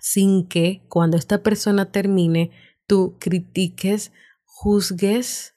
sin 0.00 0.46
que 0.46 0.84
cuando 0.88 1.16
esta 1.16 1.42
persona 1.42 1.90
termine 1.90 2.50
tú 2.86 3.16
critiques, 3.18 4.12
juzgues 4.44 5.56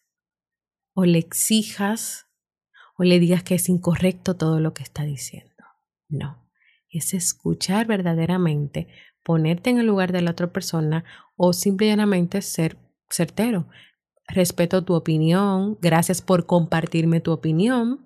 o 0.94 1.06
le 1.06 1.20
exijas 1.20 2.28
o 2.98 3.04
le 3.04 3.20
digas 3.20 3.44
que 3.44 3.56
es 3.56 3.70
incorrecto 3.70 4.36
todo 4.36 4.60
lo 4.60 4.74
que 4.74 4.84
está 4.84 5.04
diciendo. 5.04 5.52
No, 6.08 6.50
es 6.90 7.14
escuchar 7.14 7.88
verdaderamente, 7.88 8.88
ponerte 9.22 9.70
en 9.70 9.80
el 9.80 9.88
lugar 9.88 10.12
de 10.12 10.22
la 10.22 10.32
otra 10.32 10.54
persona 10.54 11.04
o 11.36 11.52
simplemente 11.52 12.42
ser 12.42 12.78
certero. 13.10 13.68
Respeto 14.28 14.84
tu 14.84 14.96
opinión, 14.96 15.78
gracias 15.82 16.22
por 16.22 16.46
compartirme 16.46 17.20
tu 17.20 17.32
opinión. 17.32 18.06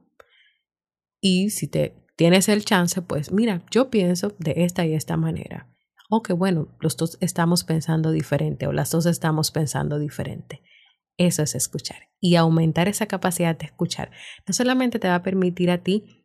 Y 1.21 1.49
si 1.49 1.67
te 1.67 1.95
tienes 2.15 2.49
el 2.49 2.65
chance, 2.65 3.01
pues 3.01 3.31
mira, 3.31 3.63
yo 3.71 3.89
pienso 3.89 4.33
de 4.39 4.53
esta 4.57 4.85
y 4.85 4.93
esta 4.93 5.17
manera. 5.17 5.67
O 6.09 6.23
que 6.23 6.33
bueno, 6.33 6.67
los 6.79 6.97
dos 6.97 7.17
estamos 7.21 7.63
pensando 7.63 8.11
diferente 8.11 8.67
o 8.67 8.73
las 8.73 8.91
dos 8.91 9.05
estamos 9.05 9.51
pensando 9.51 9.99
diferente. 9.99 10.61
Eso 11.17 11.43
es 11.43 11.55
escuchar. 11.55 12.09
Y 12.19 12.35
aumentar 12.35 12.87
esa 12.87 13.05
capacidad 13.05 13.57
de 13.57 13.67
escuchar 13.67 14.11
no 14.47 14.53
solamente 14.53 14.99
te 14.99 15.07
va 15.07 15.15
a 15.15 15.23
permitir 15.23 15.71
a 15.71 15.83
ti 15.83 16.18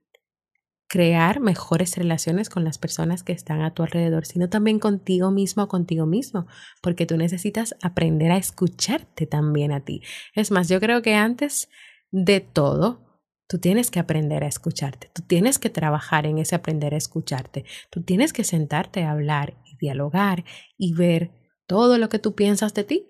crear 0.94 1.40
mejores 1.40 1.96
relaciones 1.96 2.48
con 2.48 2.62
las 2.62 2.78
personas 2.78 3.24
que 3.24 3.32
están 3.32 3.62
a 3.62 3.74
tu 3.74 3.82
alrededor, 3.82 4.26
sino 4.26 4.48
también 4.48 4.78
contigo 4.78 5.32
mismo 5.32 5.66
contigo 5.66 6.06
mismo, 6.06 6.46
porque 6.82 7.04
tú 7.04 7.16
necesitas 7.16 7.74
aprender 7.82 8.30
a 8.30 8.36
escucharte 8.36 9.26
también 9.26 9.72
a 9.72 9.80
ti. 9.80 10.02
Es 10.36 10.52
más, 10.52 10.68
yo 10.68 10.78
creo 10.78 11.02
que 11.02 11.14
antes 11.14 11.68
de 12.12 12.38
todo, 12.38 13.18
tú 13.48 13.58
tienes 13.58 13.90
que 13.90 13.98
aprender 13.98 14.44
a 14.44 14.46
escucharte, 14.46 15.10
tú 15.12 15.22
tienes 15.22 15.58
que 15.58 15.68
trabajar 15.68 16.26
en 16.26 16.38
ese 16.38 16.54
aprender 16.54 16.94
a 16.94 16.98
escucharte, 16.98 17.64
tú 17.90 18.04
tienes 18.04 18.32
que 18.32 18.44
sentarte 18.44 19.02
a 19.02 19.10
hablar 19.10 19.60
y 19.64 19.76
dialogar 19.78 20.44
y 20.78 20.94
ver 20.94 21.32
todo 21.66 21.98
lo 21.98 22.08
que 22.08 22.20
tú 22.20 22.36
piensas 22.36 22.72
de 22.72 22.84
ti, 22.84 23.08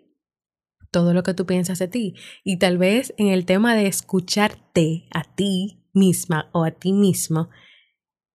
todo 0.91 1.13
lo 1.13 1.23
que 1.23 1.35
tú 1.35 1.45
piensas 1.45 1.81
de 1.81 1.89
ti. 1.89 2.15
Y 2.45 2.59
tal 2.59 2.79
vez 2.79 3.13
en 3.19 3.27
el 3.27 3.45
tema 3.45 3.75
de 3.75 3.89
escucharte 3.89 5.07
a 5.13 5.25
ti 5.25 5.85
misma 5.93 6.49
o 6.55 6.65
a 6.65 6.71
ti 6.71 6.95
mismo, 6.95 7.51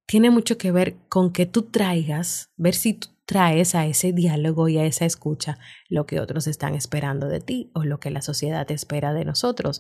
tiene 0.09 0.31
mucho 0.31 0.57
que 0.57 0.71
ver 0.71 0.95
con 1.07 1.31
que 1.31 1.45
tú 1.45 1.61
traigas, 1.61 2.49
ver 2.57 2.73
si 2.73 2.95
tú 2.95 3.09
traes 3.25 3.75
a 3.75 3.85
ese 3.85 4.11
diálogo 4.11 4.67
y 4.67 4.79
a 4.79 4.85
esa 4.85 5.05
escucha 5.05 5.59
lo 5.87 6.07
que 6.07 6.19
otros 6.19 6.47
están 6.47 6.73
esperando 6.73 7.27
de 7.27 7.39
ti 7.39 7.69
o 7.75 7.83
lo 7.83 7.99
que 7.99 8.09
la 8.09 8.23
sociedad 8.23 8.69
espera 8.71 9.13
de 9.13 9.23
nosotros 9.23 9.79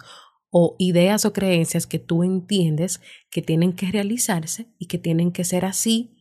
o 0.51 0.75
ideas 0.77 1.25
o 1.25 1.33
creencias 1.33 1.87
que 1.87 1.97
tú 1.97 2.23
entiendes 2.23 3.01
que 3.31 3.41
tienen 3.41 3.73
que 3.73 3.91
realizarse 3.91 4.67
y 4.77 4.85
que 4.85 4.99
tienen 4.99 5.31
que 5.31 5.43
ser 5.43 5.65
así 5.65 6.18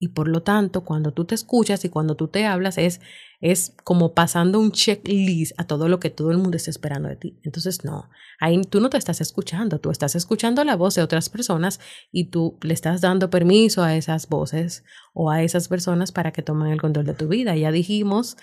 y 0.00 0.08
por 0.08 0.28
lo 0.28 0.42
tanto, 0.42 0.84
cuando 0.84 1.12
tú 1.12 1.24
te 1.24 1.34
escuchas 1.34 1.84
y 1.84 1.88
cuando 1.88 2.14
tú 2.14 2.28
te 2.28 2.46
hablas, 2.46 2.78
es, 2.78 3.00
es 3.40 3.74
como 3.82 4.14
pasando 4.14 4.60
un 4.60 4.70
checklist 4.70 5.58
a 5.58 5.66
todo 5.66 5.88
lo 5.88 5.98
que 5.98 6.10
todo 6.10 6.30
el 6.30 6.38
mundo 6.38 6.56
está 6.56 6.70
esperando 6.70 7.08
de 7.08 7.16
ti. 7.16 7.40
Entonces, 7.42 7.84
no, 7.84 8.08
ahí 8.38 8.60
tú 8.62 8.80
no 8.80 8.90
te 8.90 8.96
estás 8.96 9.20
escuchando, 9.20 9.80
tú 9.80 9.90
estás 9.90 10.14
escuchando 10.14 10.62
la 10.62 10.76
voz 10.76 10.94
de 10.94 11.02
otras 11.02 11.28
personas 11.28 11.80
y 12.12 12.26
tú 12.26 12.58
le 12.62 12.74
estás 12.74 13.00
dando 13.00 13.28
permiso 13.28 13.82
a 13.82 13.96
esas 13.96 14.28
voces 14.28 14.84
o 15.14 15.30
a 15.30 15.42
esas 15.42 15.66
personas 15.66 16.12
para 16.12 16.30
que 16.30 16.42
tomen 16.42 16.70
el 16.70 16.80
control 16.80 17.06
de 17.06 17.14
tu 17.14 17.26
vida. 17.26 17.56
Ya 17.56 17.72
dijimos 17.72 18.36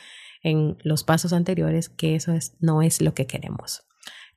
en 0.44 0.78
los 0.84 1.06
pasos 1.06 1.32
anteriores 1.32 1.88
que 1.88 2.16
eso 2.16 2.34
es, 2.34 2.58
no 2.60 2.82
es 2.82 3.02
lo 3.02 3.14
que 3.14 3.28
queremos. 3.28 3.84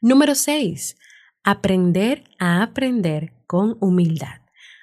Número 0.01 0.37
seis, 0.37 0.97
aprender 1.43 2.23
a 2.39 2.63
aprender 2.63 3.33
con 3.49 3.77
humildad. 3.81 4.41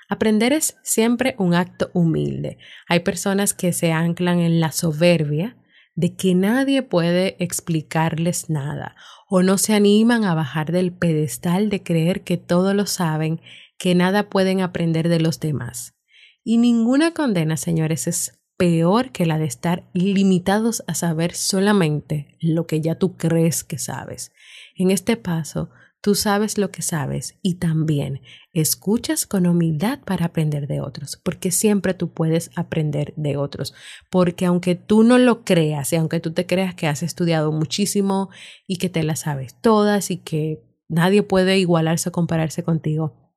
Aprender 0.07 0.53
es 0.53 0.77
siempre 0.83 1.35
un 1.37 1.53
acto 1.53 1.89
humilde. 1.93 2.57
Hay 2.87 2.99
personas 2.99 3.53
que 3.53 3.73
se 3.73 3.91
anclan 3.91 4.39
en 4.39 4.59
la 4.59 4.71
soberbia 4.71 5.57
de 5.95 6.15
que 6.15 6.35
nadie 6.35 6.83
puede 6.83 7.35
explicarles 7.43 8.49
nada 8.49 8.95
o 9.27 9.41
no 9.41 9.57
se 9.57 9.73
animan 9.73 10.25
a 10.25 10.35
bajar 10.35 10.71
del 10.71 10.91
pedestal 10.91 11.69
de 11.69 11.81
creer 11.81 12.21
que 12.21 12.37
todo 12.37 12.73
lo 12.73 12.85
saben, 12.85 13.41
que 13.77 13.95
nada 13.95 14.29
pueden 14.29 14.61
aprender 14.61 15.09
de 15.09 15.19
los 15.19 15.39
demás. 15.39 15.95
Y 16.43 16.57
ninguna 16.57 17.13
condena, 17.13 17.57
señores, 17.57 18.07
es 18.07 18.39
peor 18.57 19.11
que 19.11 19.25
la 19.25 19.37
de 19.39 19.45
estar 19.45 19.89
limitados 19.93 20.83
a 20.87 20.93
saber 20.93 21.33
solamente 21.33 22.37
lo 22.39 22.67
que 22.67 22.81
ya 22.81 22.95
tú 22.95 23.17
crees 23.17 23.63
que 23.63 23.79
sabes. 23.79 24.31
En 24.75 24.91
este 24.91 25.17
paso, 25.17 25.69
Tú 26.05 26.13
sabes 26.13 26.59
lo 26.59 26.69
que 26.69 26.83
sabes 26.83 27.35
y 27.41 27.55
también 27.55 28.21
escuchas 28.53 29.25
con 29.25 29.47
humildad 29.47 30.01
para 30.05 30.27
aprender 30.27 30.67
de 30.67 30.79
otros, 30.79 31.19
porque 31.23 31.49
siempre 31.49 31.95
tú 31.95 32.11
puedes 32.11 32.51
aprender 32.55 33.15
de 33.15 33.37
otros, 33.37 33.73
porque 34.11 34.45
aunque 34.45 34.75
tú 34.75 35.01
no 35.01 35.17
lo 35.17 35.43
creas 35.43 35.91
y 35.91 35.95
aunque 35.95 36.19
tú 36.19 36.31
te 36.31 36.45
creas 36.45 36.75
que 36.75 36.85
has 36.85 37.01
estudiado 37.01 37.51
muchísimo 37.51 38.29
y 38.67 38.77
que 38.77 38.87
te 38.87 39.01
las 39.01 39.21
sabes 39.21 39.55
todas 39.61 40.11
y 40.11 40.17
que 40.17 40.61
nadie 40.87 41.23
puede 41.23 41.57
igualarse 41.57 42.09
o 42.09 42.11
compararse 42.11 42.61
contigo, 42.61 43.33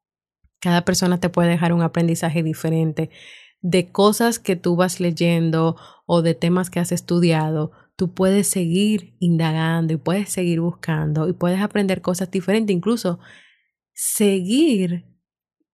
cada 0.60 0.84
persona 0.84 1.20
te 1.20 1.30
puede 1.30 1.48
dejar 1.48 1.72
un 1.72 1.80
aprendizaje 1.80 2.42
diferente 2.42 3.08
de 3.62 3.90
cosas 3.90 4.38
que 4.38 4.56
tú 4.56 4.76
vas 4.76 5.00
leyendo 5.00 5.76
o 6.04 6.20
de 6.20 6.34
temas 6.34 6.68
que 6.68 6.80
has 6.80 6.92
estudiado, 6.92 7.72
tú 7.98 8.14
puedes 8.14 8.46
seguir 8.46 9.16
indagando 9.18 9.92
y 9.92 9.96
puedes 9.96 10.28
seguir 10.30 10.60
buscando 10.60 11.28
y 11.28 11.32
puedes 11.32 11.60
aprender 11.60 12.00
cosas 12.00 12.30
diferentes. 12.30 12.72
Incluso 12.72 13.18
seguir 13.92 15.04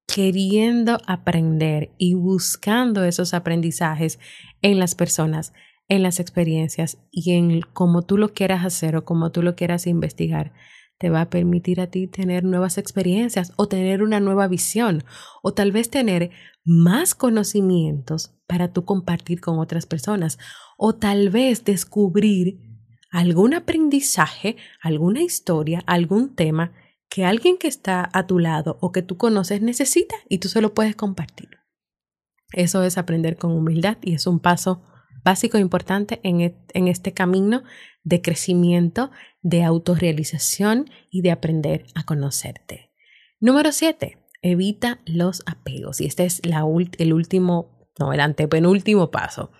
queriendo 0.07 0.97
aprender 1.07 1.91
y 1.99 2.15
buscando 2.15 3.05
esos 3.05 3.35
aprendizajes 3.35 4.19
en 4.63 4.79
las 4.79 4.95
personas, 4.95 5.53
en 5.89 6.03
las 6.03 6.19
experiencias 6.19 6.97
y 7.11 7.33
en 7.33 7.61
cómo 7.61 8.01
tú 8.01 8.17
lo 8.17 8.33
quieras 8.33 8.65
hacer 8.65 8.97
o 8.97 9.05
cómo 9.05 9.31
tú 9.31 9.43
lo 9.43 9.55
quieras 9.55 9.87
investigar, 9.87 10.55
te 10.97 11.11
va 11.11 11.21
a 11.21 11.31
permitir 11.31 11.79
a 11.79 11.89
ti 11.89 12.07
tener 12.07 12.43
nuevas 12.43 12.79
experiencias 12.79 13.53
o 13.57 13.69
tener 13.69 14.03
una 14.03 14.21
nueva 14.21 14.49
visión 14.49 15.05
o 15.43 15.53
tal 15.53 15.73
vez 15.73 15.91
tener 15.91 16.31
más 16.65 17.15
conocimientos 17.15 18.35
para 18.47 18.73
tú 18.73 18.85
compartir 18.85 19.41
con 19.41 19.59
otras 19.59 19.87
personas 19.87 20.39
o 20.77 20.95
tal 20.95 21.31
vez 21.31 21.65
descubrir 21.65 22.61
algún 23.11 23.55
aprendizaje, 23.55 24.57
alguna 24.81 25.23
historia, 25.23 25.83
algún 25.87 26.35
tema 26.35 26.73
que 27.09 27.25
alguien 27.25 27.59
que 27.59 27.69
está 27.69 28.11
a 28.13 28.27
tu 28.27 28.39
lado 28.39 28.77
o 28.81 28.91
que 28.91 29.03
tú 29.03 29.17
conoces 29.17 29.63
necesita 29.63 30.17
y 30.29 30.39
tú 30.39 30.49
se 30.49 30.61
lo 30.61 30.75
puedes 30.75 30.97
compartir. 30.97 31.51
Eso 32.53 32.83
es 32.83 32.99
aprender 32.99 33.37
con 33.37 33.53
humildad 33.53 33.99
y 34.03 34.15
es 34.15 34.27
un 34.27 34.41
paso 34.41 34.83
básico 35.23 35.59
e 35.59 35.61
importante 35.61 36.21
en, 36.23 36.41
en 36.41 36.89
este 36.89 37.13
camino 37.13 37.63
de 38.03 38.21
crecimiento, 38.21 39.11
de 39.43 39.65
autorrealización 39.65 40.91
y 41.11 41.23
de 41.23 41.31
aprender 41.31 41.87
a 41.95 42.05
conocerte. 42.05 42.91
Número 43.41 43.73
7. 43.73 44.24
Evita 44.45 45.01
los 45.07 45.43
apegos. 45.47 46.03
Y 46.03 46.05
este 46.05 46.27
es 46.27 46.43
el 46.43 47.13
último, 47.15 47.89
no, 47.99 48.13
el 48.13 48.21
antepenúltimo 48.21 49.11
paso. 49.11 49.51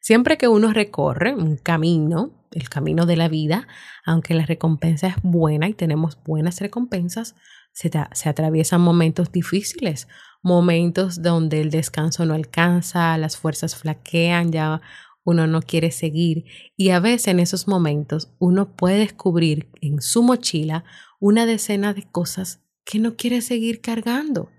Siempre 0.00 0.38
que 0.38 0.48
uno 0.48 0.72
recorre 0.72 1.34
un 1.34 1.58
camino, 1.58 2.46
el 2.52 2.70
camino 2.70 3.04
de 3.04 3.16
la 3.16 3.28
vida, 3.28 3.68
aunque 4.02 4.32
la 4.32 4.46
recompensa 4.46 5.08
es 5.08 5.16
buena 5.22 5.68
y 5.68 5.74
tenemos 5.74 6.18
buenas 6.24 6.58
recompensas, 6.62 7.34
se, 7.72 7.90
se, 8.12 8.28
atraviesan 8.30 8.80
momentos 8.80 9.30
difíciles, 9.30 10.08
momentos 10.42 11.20
donde 11.20 11.60
el 11.60 11.70
descanso 11.70 12.24
no 12.24 12.32
alcanza, 12.32 13.18
las 13.18 13.36
fuerzas 13.36 13.76
flaquean, 13.76 14.52
ya 14.52 14.80
uno 15.22 15.46
no 15.48 15.60
quiere 15.60 15.90
seguir 15.90 16.46
y 16.78 16.90
a 16.90 16.98
veces 16.98 17.28
en 17.28 17.40
esos 17.40 17.68
momentos 17.68 18.32
uno 18.38 18.74
puede 18.74 19.00
descubrir 19.00 19.68
en 19.82 20.00
su 20.00 20.22
mochila 20.22 20.84
una 21.18 21.44
decena 21.44 21.92
de 21.92 22.04
cosas 22.10 22.64
que 22.90 22.98
no 22.98 23.14
quiere 23.14 23.40
seguir 23.40 23.80
cargando 23.80 24.50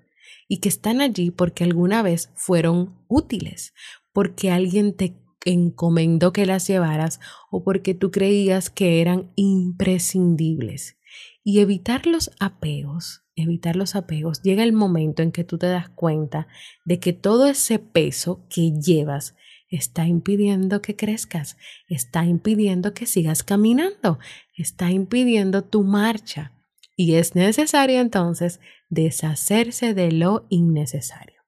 y 0.48 0.60
que 0.60 0.70
están 0.70 1.02
allí 1.02 1.32
porque 1.32 1.66
alguna 1.66 2.02
vez 2.02 2.32
fueron 2.36 2.96
útiles, 3.10 3.74
porque 4.14 4.52
alguien 4.52 4.96
te 4.96 5.18
encomendó 5.44 6.32
que 6.32 6.46
las 6.46 6.66
llevaras 6.66 7.20
o 7.50 7.66
porque 7.66 7.94
tú 7.94 8.10
creías 8.10 8.70
que 8.70 9.02
eran 9.02 9.32
imprescindibles. 9.36 10.98
Y 11.44 11.60
evitar 11.60 12.08
los 12.08 12.32
apegos, 12.40 13.24
evitar 13.36 13.76
los 13.76 13.96
apegos, 13.96 14.42
llega 14.44 14.64
el 14.64 14.72
momento 14.72 15.24
en 15.24 15.34
que 15.34 15.44
tú 15.44 15.58
te 15.58 15.68
das 15.68 15.90
cuenta 15.90 16.48
de 16.86 17.00
que 17.00 17.12
todo 17.12 17.48
ese 17.48 17.80
peso 17.80 18.46
que 18.50 18.72
llevas 18.72 19.36
está 19.68 20.08
impidiendo 20.08 20.82
que 20.82 20.96
crezcas, 20.96 21.58
está 21.90 22.24
impidiendo 22.26 22.94
que 22.94 23.08
sigas 23.08 23.44
caminando, 23.44 24.20
está 24.56 24.90
impidiendo 24.90 25.64
tu 25.64 25.84
marcha. 25.84 26.54
Y 27.04 27.16
es 27.16 27.34
necesario 27.34 28.00
entonces 28.00 28.60
deshacerse 28.90 29.96
de 29.96 30.12
lo 30.12 30.46
innecesario. 30.50 31.42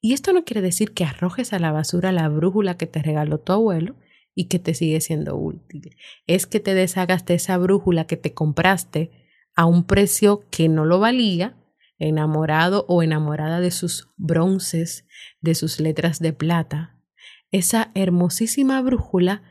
Y 0.00 0.14
esto 0.14 0.32
no 0.32 0.46
quiere 0.46 0.62
decir 0.62 0.94
que 0.94 1.04
arrojes 1.04 1.52
a 1.52 1.58
la 1.58 1.72
basura 1.72 2.10
la 2.10 2.30
brújula 2.30 2.78
que 2.78 2.86
te 2.86 3.02
regaló 3.02 3.38
tu 3.38 3.52
abuelo 3.52 3.96
y 4.34 4.46
que 4.48 4.58
te 4.58 4.72
sigue 4.72 5.02
siendo 5.02 5.36
útil. 5.36 5.94
Es 6.26 6.46
que 6.46 6.58
te 6.58 6.72
deshagas 6.72 7.26
de 7.26 7.34
esa 7.34 7.58
brújula 7.58 8.06
que 8.06 8.16
te 8.16 8.32
compraste 8.32 9.10
a 9.54 9.66
un 9.66 9.84
precio 9.84 10.46
que 10.48 10.70
no 10.70 10.86
lo 10.86 11.00
valía, 11.00 11.54
enamorado 11.98 12.86
o 12.88 13.02
enamorada 13.02 13.60
de 13.60 13.70
sus 13.70 14.08
bronces, 14.16 15.04
de 15.42 15.54
sus 15.54 15.80
letras 15.80 16.18
de 16.18 16.32
plata, 16.32 16.96
esa 17.50 17.90
hermosísima 17.94 18.80
brújula 18.80 19.42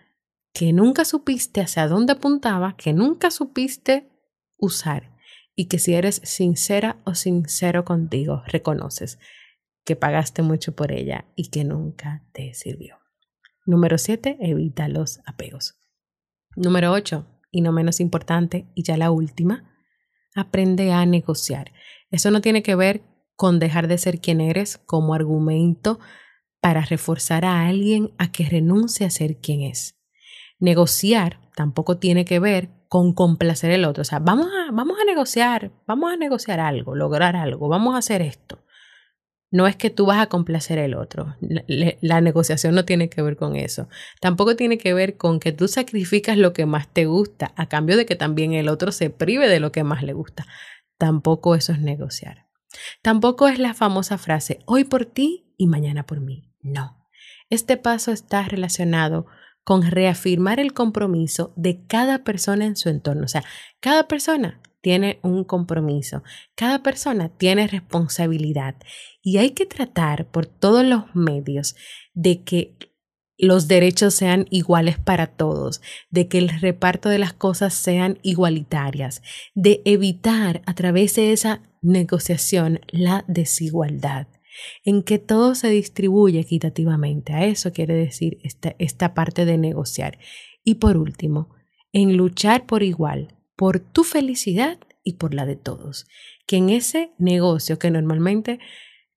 que 0.51 0.73
nunca 0.73 1.05
supiste 1.05 1.61
hacia 1.61 1.87
dónde 1.87 2.13
apuntaba, 2.13 2.75
que 2.75 2.91
nunca 2.91 3.29
supiste 3.29 4.09
usar 4.57 5.15
y 5.55 5.65
que 5.65 5.79
si 5.79 5.93
eres 5.93 6.21
sincera 6.23 7.01
o 7.05 7.15
sincero 7.15 7.85
contigo, 7.85 8.43
reconoces 8.47 9.19
que 9.85 9.95
pagaste 9.95 10.41
mucho 10.41 10.75
por 10.75 10.91
ella 10.91 11.25
y 11.35 11.49
que 11.49 11.63
nunca 11.63 12.23
te 12.33 12.53
sirvió. 12.53 12.97
Número 13.65 13.97
7. 13.97 14.37
Evita 14.41 14.87
los 14.87 15.21
apegos. 15.25 15.75
Número 16.55 16.91
8. 16.91 17.25
Y 17.51 17.61
no 17.61 17.71
menos 17.71 17.99
importante, 17.99 18.67
y 18.75 18.83
ya 18.83 18.97
la 18.97 19.11
última, 19.11 19.71
aprende 20.35 20.91
a 20.91 21.05
negociar. 21.05 21.71
Eso 22.11 22.31
no 22.31 22.41
tiene 22.41 22.63
que 22.63 22.75
ver 22.75 23.01
con 23.35 23.59
dejar 23.59 23.87
de 23.87 23.97
ser 23.97 24.19
quien 24.19 24.41
eres 24.41 24.77
como 24.77 25.13
argumento 25.13 25.99
para 26.59 26.81
reforzar 26.81 27.45
a 27.45 27.67
alguien 27.67 28.13
a 28.17 28.31
que 28.31 28.45
renuncie 28.49 29.05
a 29.05 29.09
ser 29.09 29.37
quien 29.37 29.61
es. 29.61 29.95
Negociar 30.59 31.39
tampoco 31.55 31.97
tiene 31.97 32.25
que 32.25 32.39
ver 32.39 32.69
con 32.87 33.13
complacer 33.13 33.71
el 33.71 33.85
otro. 33.85 34.01
O 34.01 34.05
sea, 34.05 34.19
vamos 34.19 34.47
a, 34.47 34.71
vamos 34.71 34.97
a 34.99 35.05
negociar, 35.05 35.71
vamos 35.87 36.11
a 36.11 36.17
negociar 36.17 36.59
algo, 36.59 36.95
lograr 36.95 37.35
algo, 37.35 37.67
vamos 37.67 37.95
a 37.95 37.99
hacer 37.99 38.21
esto. 38.21 38.61
No 39.51 39.67
es 39.67 39.75
que 39.75 39.89
tú 39.89 40.05
vas 40.05 40.19
a 40.19 40.27
complacer 40.27 40.79
el 40.79 40.95
otro. 40.95 41.35
La, 41.39 41.95
la, 42.01 42.19
negociación 42.19 42.75
no 42.75 42.83
tiene 42.83 43.09
que 43.09 43.21
ver 43.21 43.37
con 43.37 43.55
eso. 43.55 43.87
Tampoco 44.19 44.55
tiene 44.55 44.77
que 44.77 44.93
ver 44.93 45.17
con 45.17 45.39
que 45.39 45.51
tú 45.51 45.67
sacrificas 45.67 46.37
lo 46.37 46.51
que 46.51 46.65
más 46.65 46.91
te 46.91 47.05
gusta 47.05 47.53
a 47.55 47.69
cambio 47.69 47.95
de 47.95 48.05
que 48.05 48.15
también 48.15 48.53
el 48.53 48.67
otro 48.67 48.91
se 48.91 49.09
prive 49.09 49.47
de 49.47 49.59
lo 49.59 49.71
que 49.71 49.83
más 49.83 50.03
le 50.03 50.13
gusta. 50.13 50.45
Tampoco 50.97 51.55
eso 51.55 51.71
es 51.71 51.79
negociar. 51.79 52.47
Tampoco 53.01 53.47
es 53.47 53.59
la 53.59 53.73
famosa 53.73 54.17
frase 54.17 54.59
hoy 54.65 54.83
por 54.83 55.05
ti 55.05 55.53
y 55.57 55.67
mañana 55.67 56.05
por 56.05 56.19
mí. 56.19 56.51
No. 56.61 57.07
Este 57.49 57.77
paso 57.77 58.11
está 58.11 58.43
relacionado 58.43 59.27
con 59.65 59.82
reafirmar 59.82 60.62
el 60.62 60.73
compromiso 60.73 61.51
de 61.58 61.86
cada 61.88 62.23
persona 62.23 62.65
en 62.65 62.78
su 62.78 62.88
entorno. 62.88 63.25
O 63.25 63.28
sea, 63.28 63.43
cada 63.82 64.08
persona 64.08 64.62
tiene 64.80 65.19
un 65.23 65.43
compromiso, 65.43 66.23
cada 66.54 66.84
persona 66.84 67.30
tiene 67.30 67.67
responsabilidad 67.67 68.75
y 69.23 69.38
hay 69.38 69.51
que 69.51 69.65
tratar 69.65 70.28
por 70.28 70.45
todos 70.45 70.86
los 70.86 71.15
medios 71.15 71.75
de 72.13 72.43
que 72.43 72.78
los 73.38 73.67
derechos 73.67 74.13
sean 74.13 74.45
iguales 74.51 74.99
para 74.99 75.28
todos, 75.28 75.82
de 76.12 76.28
que 76.28 76.38
el 76.38 76.49
reparto 76.49 77.10
de 77.10 77.17
las 77.17 77.34
cosas 77.34 77.73
sean 77.73 78.19
igualitarias, 78.21 79.23
de 79.56 79.82
evitar 79.84 80.62
a 80.67 80.75
través 80.75 81.15
de 81.15 81.34
esa 81.34 81.63
negociación 81.82 82.80
la 82.91 83.25
desigualdad 83.28 84.28
en 84.83 85.03
que 85.03 85.19
todo 85.19 85.55
se 85.55 85.69
distribuye 85.69 86.39
equitativamente. 86.39 87.33
A 87.33 87.45
eso 87.45 87.71
quiere 87.71 87.95
decir 87.95 88.37
esta, 88.43 88.75
esta 88.79 89.13
parte 89.13 89.45
de 89.45 89.57
negociar. 89.57 90.17
Y 90.63 90.75
por 90.75 90.97
último, 90.97 91.49
en 91.91 92.17
luchar 92.17 92.65
por 92.65 92.83
igual, 92.83 93.35
por 93.55 93.79
tu 93.79 94.03
felicidad 94.03 94.79
y 95.03 95.13
por 95.13 95.33
la 95.33 95.45
de 95.45 95.55
todos. 95.55 96.07
Que 96.47 96.57
en 96.57 96.69
ese 96.69 97.11
negocio 97.17 97.79
que 97.79 97.91
normalmente 97.91 98.59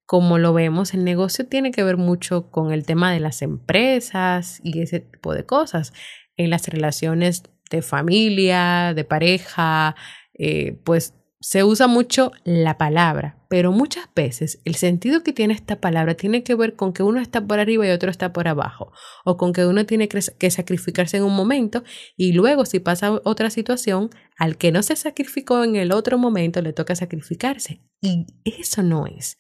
como 0.09 0.39
lo 0.39 0.55
vemos, 0.55 0.95
el 0.95 1.05
negocio 1.05 1.47
tiene 1.47 1.71
que 1.71 1.85
ver 1.85 1.99
mucho 1.99 2.51
con 2.51 2.73
el 2.73 2.87
tema 2.87 3.13
de 3.13 3.21
las 3.21 3.43
empresas 3.43 4.59
y 4.65 4.81
ese 4.81 5.01
tipo 5.01 5.35
de 5.35 5.45
cosas. 5.45 5.93
En 6.39 6.49
las 6.49 6.67
relaciones 6.67 7.43
de 7.71 7.83
familia, 7.83 8.95
de 8.95 9.05
pareja, 9.05 9.97
eh, 10.33 10.79
pues 10.83 11.13
se 11.41 11.63
usa 11.63 11.87
mucho 11.87 12.33
la 12.45 12.79
palabra, 12.79 13.45
pero 13.49 13.71
muchas 13.71 14.09
veces 14.15 14.61
el 14.65 14.75
sentido 14.75 15.23
que 15.23 15.33
tiene 15.33 15.55
esta 15.55 15.81
palabra 15.81 16.15
tiene 16.15 16.43
que 16.43 16.57
ver 16.57 16.75
con 16.75 16.93
que 16.93 17.05
uno 17.05 17.21
está 17.21 17.47
por 17.47 17.61
arriba 17.61 17.87
y 17.87 17.91
otro 17.91 18.11
está 18.11 18.33
por 18.33 18.49
abajo, 18.49 18.93
o 19.25 19.37
con 19.37 19.53
que 19.53 19.65
uno 19.65 19.87
tiene 19.87 20.09
que 20.09 20.51
sacrificarse 20.51 21.19
en 21.19 21.23
un 21.23 21.37
momento 21.37 21.85
y 22.17 22.33
luego 22.33 22.67
si 22.67 22.81
pasa 22.81 23.21
otra 23.25 23.51
situación, 23.51 24.11
al 24.37 24.57
que 24.57 24.73
no 24.73 24.83
se 24.83 24.97
sacrificó 24.97 25.63
en 25.63 25.77
el 25.77 25.93
otro 25.93 26.19
momento 26.19 26.61
le 26.61 26.73
toca 26.73 26.97
sacrificarse. 26.97 27.83
Y 28.01 28.27
eso 28.45 28.83
no 28.83 29.07
es. 29.07 29.39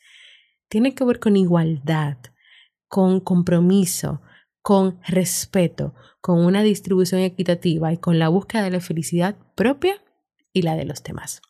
Tiene 0.69 0.95
que 0.95 1.05
ver 1.05 1.19
con 1.19 1.37
igualdad, 1.37 2.19
con 2.87 3.21
compromiso, 3.21 4.23
con 4.63 5.01
respeto, 5.07 5.95
con 6.21 6.45
una 6.45 6.63
distribución 6.63 7.23
equitativa 7.23 7.93
y 7.93 7.99
con 7.99 8.19
la 8.19 8.29
búsqueda 8.29 8.63
de 8.63 8.71
la 8.71 8.81
felicidad 8.81 9.37
propia 9.55 10.03
y 10.53 10.63
la 10.63 10.77
de 10.77 10.85
los 10.85 11.03
demás. 11.03 11.41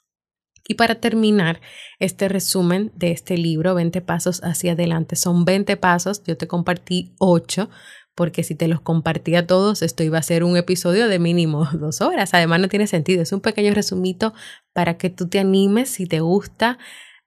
Y 0.69 0.75
para 0.75 0.97
terminar 0.97 1.61
este 1.99 2.29
resumen 2.29 2.93
de 2.95 3.11
este 3.11 3.39
libro, 3.39 3.75
20 3.75 4.03
pasos 4.03 4.41
hacia 4.45 4.73
adelante, 4.73 5.17
son 5.17 5.47
20 5.47 5.79
pasos, 5.79 6.23
yo 6.25 6.37
te 6.37 6.47
compartí 6.47 7.15
8, 7.19 7.71
porque 8.15 8.43
si 8.43 8.55
te 8.55 8.69
los 8.69 8.83
compartía 8.83 9.47
todos, 9.47 9.81
esto 9.81 10.03
iba 10.03 10.19
a 10.19 10.23
ser 10.23 10.45
un 10.45 10.59
episodio 10.59 11.09
de 11.09 11.19
mínimo 11.19 11.65
dos 11.73 12.03
horas. 12.03 12.35
Además, 12.35 12.61
no 12.61 12.69
tiene 12.69 12.87
sentido, 12.87 13.23
es 13.23 13.33
un 13.33 13.41
pequeño 13.41 13.73
resumito 13.73 14.35
para 14.75 14.99
que 14.99 15.09
tú 15.09 15.27
te 15.29 15.39
animes 15.39 15.89
si 15.89 16.07
te 16.07 16.21
gusta 16.21 16.79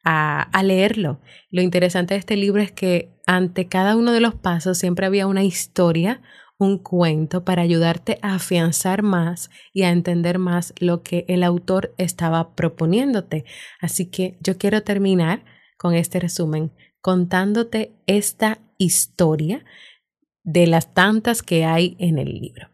a, 0.04 0.44
a 0.44 0.64
leerlo. 0.64 1.20
Lo 1.50 1.64
interesante 1.64 2.14
de 2.14 2.20
este 2.20 2.36
libro 2.36 2.62
es 2.62 2.72
que 2.72 3.10
ante 3.26 3.68
cada 3.68 3.96
uno 3.96 4.12
de 4.12 4.20
los 4.20 4.36
pasos 4.36 4.78
siempre 4.78 5.08
había 5.08 5.26
una 5.26 5.44
historia 5.44 6.22
un 6.62 6.78
cuento 6.78 7.44
para 7.44 7.64
ayudarte 7.64 8.20
a 8.22 8.36
afianzar 8.36 9.02
más 9.02 9.50
y 9.74 9.82
a 9.82 9.90
entender 9.90 10.38
más 10.38 10.76
lo 10.80 11.02
que 11.02 11.26
el 11.28 11.42
autor 11.42 11.96
estaba 11.98 12.54
proponiéndote. 12.56 13.46
Así 13.80 14.06
que 14.12 14.38
yo 14.42 14.60
quiero 14.60 14.84
terminar 14.84 15.44
con 15.76 15.96
este 15.96 16.20
resumen 16.20 16.72
contándote 17.02 17.94
esta 18.06 18.60
historia 18.78 19.66
de 20.44 20.68
las 20.68 20.94
tantas 20.94 21.42
que 21.42 21.66
hay 21.66 21.96
en 21.98 22.20
el 22.20 22.32
libro. 22.40 22.70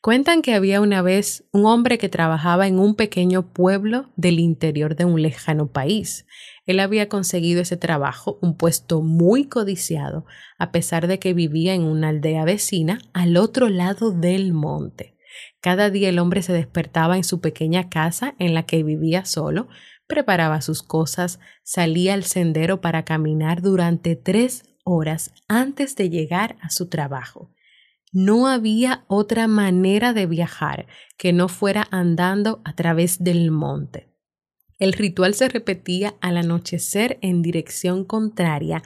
Cuentan 0.00 0.40
que 0.40 0.54
había 0.54 0.80
una 0.80 1.02
vez 1.02 1.48
un 1.50 1.66
hombre 1.66 1.98
que 1.98 2.08
trabajaba 2.08 2.68
en 2.68 2.78
un 2.78 2.94
pequeño 2.94 3.52
pueblo 3.52 4.12
del 4.14 4.38
interior 4.38 4.94
de 4.94 5.04
un 5.04 5.20
lejano 5.20 5.66
país. 5.66 6.26
Él 6.66 6.80
había 6.80 7.08
conseguido 7.08 7.62
ese 7.62 7.76
trabajo, 7.76 8.38
un 8.42 8.56
puesto 8.56 9.00
muy 9.00 9.46
codiciado, 9.46 10.26
a 10.58 10.72
pesar 10.72 11.06
de 11.06 11.18
que 11.18 11.32
vivía 11.32 11.74
en 11.74 11.84
una 11.84 12.08
aldea 12.08 12.44
vecina 12.44 12.98
al 13.12 13.36
otro 13.36 13.68
lado 13.68 14.10
del 14.10 14.52
monte. 14.52 15.16
Cada 15.60 15.90
día 15.90 16.08
el 16.08 16.18
hombre 16.18 16.42
se 16.42 16.52
despertaba 16.52 17.16
en 17.16 17.24
su 17.24 17.40
pequeña 17.40 17.88
casa 17.88 18.34
en 18.38 18.52
la 18.52 18.64
que 18.64 18.82
vivía 18.82 19.24
solo, 19.24 19.68
preparaba 20.06 20.60
sus 20.60 20.82
cosas, 20.82 21.40
salía 21.62 22.14
al 22.14 22.24
sendero 22.24 22.80
para 22.80 23.04
caminar 23.04 23.62
durante 23.62 24.16
tres 24.16 24.64
horas 24.84 25.32
antes 25.48 25.96
de 25.96 26.10
llegar 26.10 26.56
a 26.60 26.70
su 26.70 26.88
trabajo. 26.88 27.50
No 28.12 28.46
había 28.46 29.04
otra 29.08 29.46
manera 29.46 30.12
de 30.12 30.26
viajar 30.26 30.86
que 31.18 31.32
no 31.32 31.48
fuera 31.48 31.86
andando 31.90 32.62
a 32.64 32.74
través 32.74 33.22
del 33.22 33.50
monte. 33.50 34.15
El 34.78 34.92
ritual 34.92 35.34
se 35.34 35.48
repetía 35.48 36.14
al 36.20 36.36
anochecer 36.36 37.18
en 37.22 37.42
dirección 37.42 38.04
contraria 38.04 38.82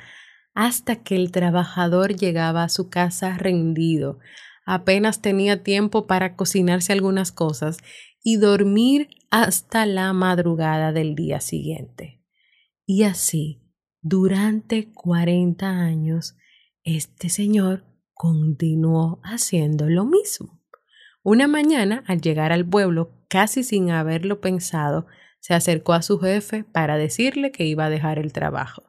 hasta 0.55 0.97
que 0.97 1.17
el 1.17 1.33
trabajador 1.33 2.15
llegaba 2.15 2.65
a 2.65 2.69
su 2.69 2.89
casa 2.89 3.37
rendido. 3.39 4.19
Apenas 4.65 5.21
tenía 5.21 5.63
tiempo 5.63 6.07
para 6.07 6.37
cocinarse 6.37 6.93
algunas 6.93 7.33
cosas 7.33 7.79
y 8.23 8.37
dormir 8.37 9.09
hasta 9.31 9.87
la 9.87 10.13
madrugada 10.13 10.93
del 10.93 11.15
día 11.15 11.41
siguiente. 11.41 12.23
Y 12.87 13.05
así, 13.05 13.63
durante 14.03 14.93
cuarenta 14.93 15.71
años, 15.71 16.37
este 16.85 17.29
señor 17.29 17.85
continuó 18.15 19.21
haciendo 19.23 19.89
lo 19.89 20.05
mismo. 20.05 20.61
Una 21.23 21.49
mañana, 21.49 22.05
al 22.07 22.21
llegar 22.21 22.53
al 22.53 22.67
pueblo, 22.67 23.13
casi 23.29 23.63
sin 23.63 23.91
haberlo 23.91 24.41
pensado, 24.41 25.07
se 25.41 25.55
acercó 25.55 25.93
a 25.95 26.03
su 26.03 26.19
jefe 26.19 26.65
para 26.65 26.97
decirle 26.97 27.51
que 27.51 27.65
iba 27.65 27.87
a 27.87 27.91
dejar 27.91 28.19
el 28.19 28.33
trabajo. 28.33 28.85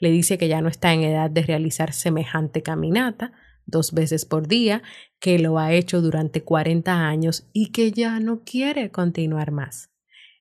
Le 0.00 0.10
dice 0.10 0.38
que 0.38 0.48
ya 0.48 0.60
no 0.60 0.68
está 0.68 0.92
en 0.92 1.02
edad 1.02 1.30
de 1.30 1.42
realizar 1.42 1.92
semejante 1.92 2.62
caminata 2.62 3.32
dos 3.66 3.92
veces 3.92 4.24
por 4.24 4.46
día, 4.46 4.82
que 5.20 5.38
lo 5.38 5.58
ha 5.58 5.72
hecho 5.72 6.00
durante 6.00 6.42
cuarenta 6.42 7.06
años 7.06 7.48
y 7.52 7.72
que 7.72 7.90
ya 7.92 8.20
no 8.20 8.44
quiere 8.44 8.90
continuar 8.90 9.50
más. 9.50 9.90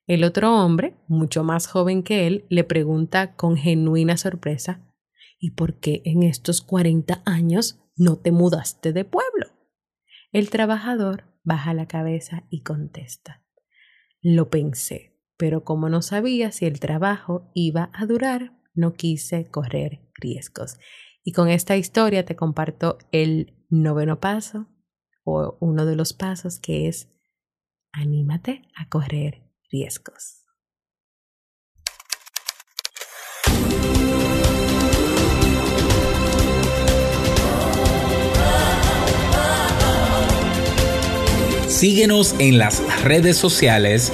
El 0.07 0.23
otro 0.23 0.55
hombre, 0.55 0.93
mucho 1.07 1.43
más 1.43 1.67
joven 1.67 2.03
que 2.03 2.27
él, 2.27 2.45
le 2.49 2.63
pregunta 2.63 3.35
con 3.35 3.57
genuina 3.57 4.17
sorpresa 4.17 4.81
¿Y 5.39 5.51
por 5.51 5.79
qué 5.79 6.01
en 6.05 6.23
estos 6.23 6.61
cuarenta 6.61 7.21
años 7.25 7.79
no 7.95 8.17
te 8.17 8.31
mudaste 8.31 8.93
de 8.93 9.05
pueblo? 9.05 9.47
El 10.31 10.49
trabajador 10.49 11.25
baja 11.43 11.73
la 11.73 11.87
cabeza 11.87 12.43
y 12.49 12.61
contesta 12.61 13.43
Lo 14.21 14.49
pensé, 14.49 15.14
pero 15.37 15.63
como 15.63 15.89
no 15.89 16.01
sabía 16.01 16.51
si 16.51 16.65
el 16.65 16.79
trabajo 16.79 17.49
iba 17.53 17.89
a 17.93 18.05
durar, 18.05 18.53
no 18.73 18.93
quise 18.93 19.45
correr 19.49 20.01
riesgos. 20.15 20.77
Y 21.23 21.31
con 21.31 21.49
esta 21.49 21.75
historia 21.75 22.25
te 22.25 22.35
comparto 22.35 22.97
el 23.11 23.55
noveno 23.69 24.19
paso 24.19 24.67
o 25.23 25.57
uno 25.59 25.85
de 25.85 25.95
los 25.95 26.13
pasos 26.13 26.59
que 26.59 26.87
es 26.87 27.09
anímate 27.91 28.63
a 28.75 28.87
correr 28.89 29.43
riesgos. 29.71 30.45
Síguenos 41.67 42.35
en 42.39 42.57
las 42.57 43.03
redes 43.03 43.35
sociales, 43.35 44.13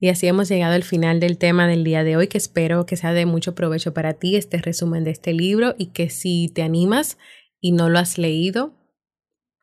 Y 0.00 0.08
así 0.08 0.26
hemos 0.26 0.48
llegado 0.48 0.74
al 0.74 0.82
final 0.82 1.20
del 1.20 1.36
tema 1.36 1.68
del 1.68 1.84
día 1.84 2.02
de 2.04 2.16
hoy, 2.16 2.26
que 2.26 2.38
espero 2.38 2.86
que 2.86 2.96
sea 2.96 3.12
de 3.12 3.26
mucho 3.26 3.54
provecho 3.54 3.92
para 3.92 4.14
ti 4.14 4.34
este 4.34 4.56
resumen 4.56 5.04
de 5.04 5.10
este 5.10 5.34
libro 5.34 5.74
y 5.76 5.86
que 5.88 6.08
si 6.08 6.48
te 6.48 6.62
animas 6.62 7.18
y 7.60 7.72
no 7.72 7.90
lo 7.90 7.98
has 7.98 8.16
leído, 8.16 8.74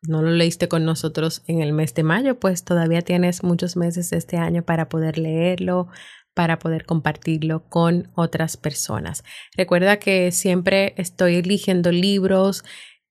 no 0.02 0.22
lo 0.22 0.30
leíste 0.30 0.68
con 0.68 0.84
nosotros 0.84 1.42
en 1.48 1.60
el 1.60 1.72
mes 1.72 1.92
de 1.94 2.04
mayo, 2.04 2.38
pues 2.38 2.64
todavía 2.64 3.02
tienes 3.02 3.42
muchos 3.42 3.76
meses 3.76 4.12
este 4.12 4.36
año 4.36 4.62
para 4.62 4.88
poder 4.88 5.18
leerlo, 5.18 5.88
para 6.34 6.60
poder 6.60 6.86
compartirlo 6.86 7.68
con 7.68 8.12
otras 8.14 8.56
personas. 8.56 9.24
Recuerda 9.56 9.98
que 9.98 10.30
siempre 10.30 10.94
estoy 10.96 11.34
eligiendo 11.34 11.90
libros 11.90 12.62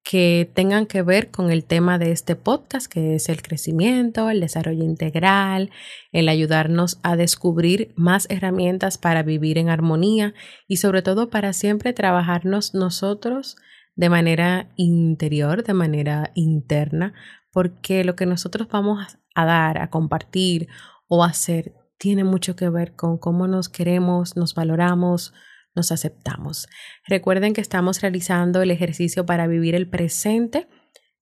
que 0.10 0.50
tengan 0.54 0.86
que 0.86 1.02
ver 1.02 1.32
con 1.32 1.52
el 1.52 1.66
tema 1.66 2.00
de 2.00 2.12
este 2.12 2.38
podcast, 2.38 2.90
que 2.90 3.16
es 3.16 3.28
el 3.28 3.42
crecimiento, 3.42 4.30
el 4.30 4.40
desarrollo 4.40 4.86
integral, 4.86 5.70
el 6.14 6.30
ayudarnos 6.30 6.98
a 7.04 7.18
descubrir 7.18 7.94
más 7.98 8.26
herramientas 8.30 8.98
para 8.98 9.22
vivir 9.22 9.58
en 9.58 9.68
armonía 9.70 10.34
y 10.66 10.78
sobre 10.78 11.02
todo 11.02 11.30
para 11.30 11.52
siempre 11.52 11.92
trabajarnos 11.92 12.74
nosotros 12.74 13.58
de 13.98 14.10
manera 14.10 14.70
interior, 14.78 15.66
de 15.66 15.74
manera 15.74 16.32
interna, 16.36 17.14
porque 17.52 18.06
lo 18.06 18.16
que 18.16 18.26
nosotros 18.26 18.70
vamos 18.70 19.18
a 19.36 19.46
dar, 19.46 19.78
a 19.78 19.90
compartir 19.90 20.70
o 21.10 21.26
hacer 21.26 21.74
tiene 21.98 22.24
mucho 22.24 22.56
que 22.56 22.70
ver 22.70 22.96
con 22.96 23.18
cómo 23.18 23.46
nos 23.48 23.68
queremos, 23.68 24.38
nos 24.38 24.56
valoramos, 24.56 25.34
nos 25.78 25.94
aceptamos. 25.94 26.68
Recuerden 27.08 27.54
que 27.54 27.62
estamos 27.62 28.02
realizando 28.02 28.62
el 28.62 28.72
ejercicio 28.72 29.26
para 29.26 29.48
vivir 29.48 29.76
el 29.76 29.88
presente. 29.88 30.68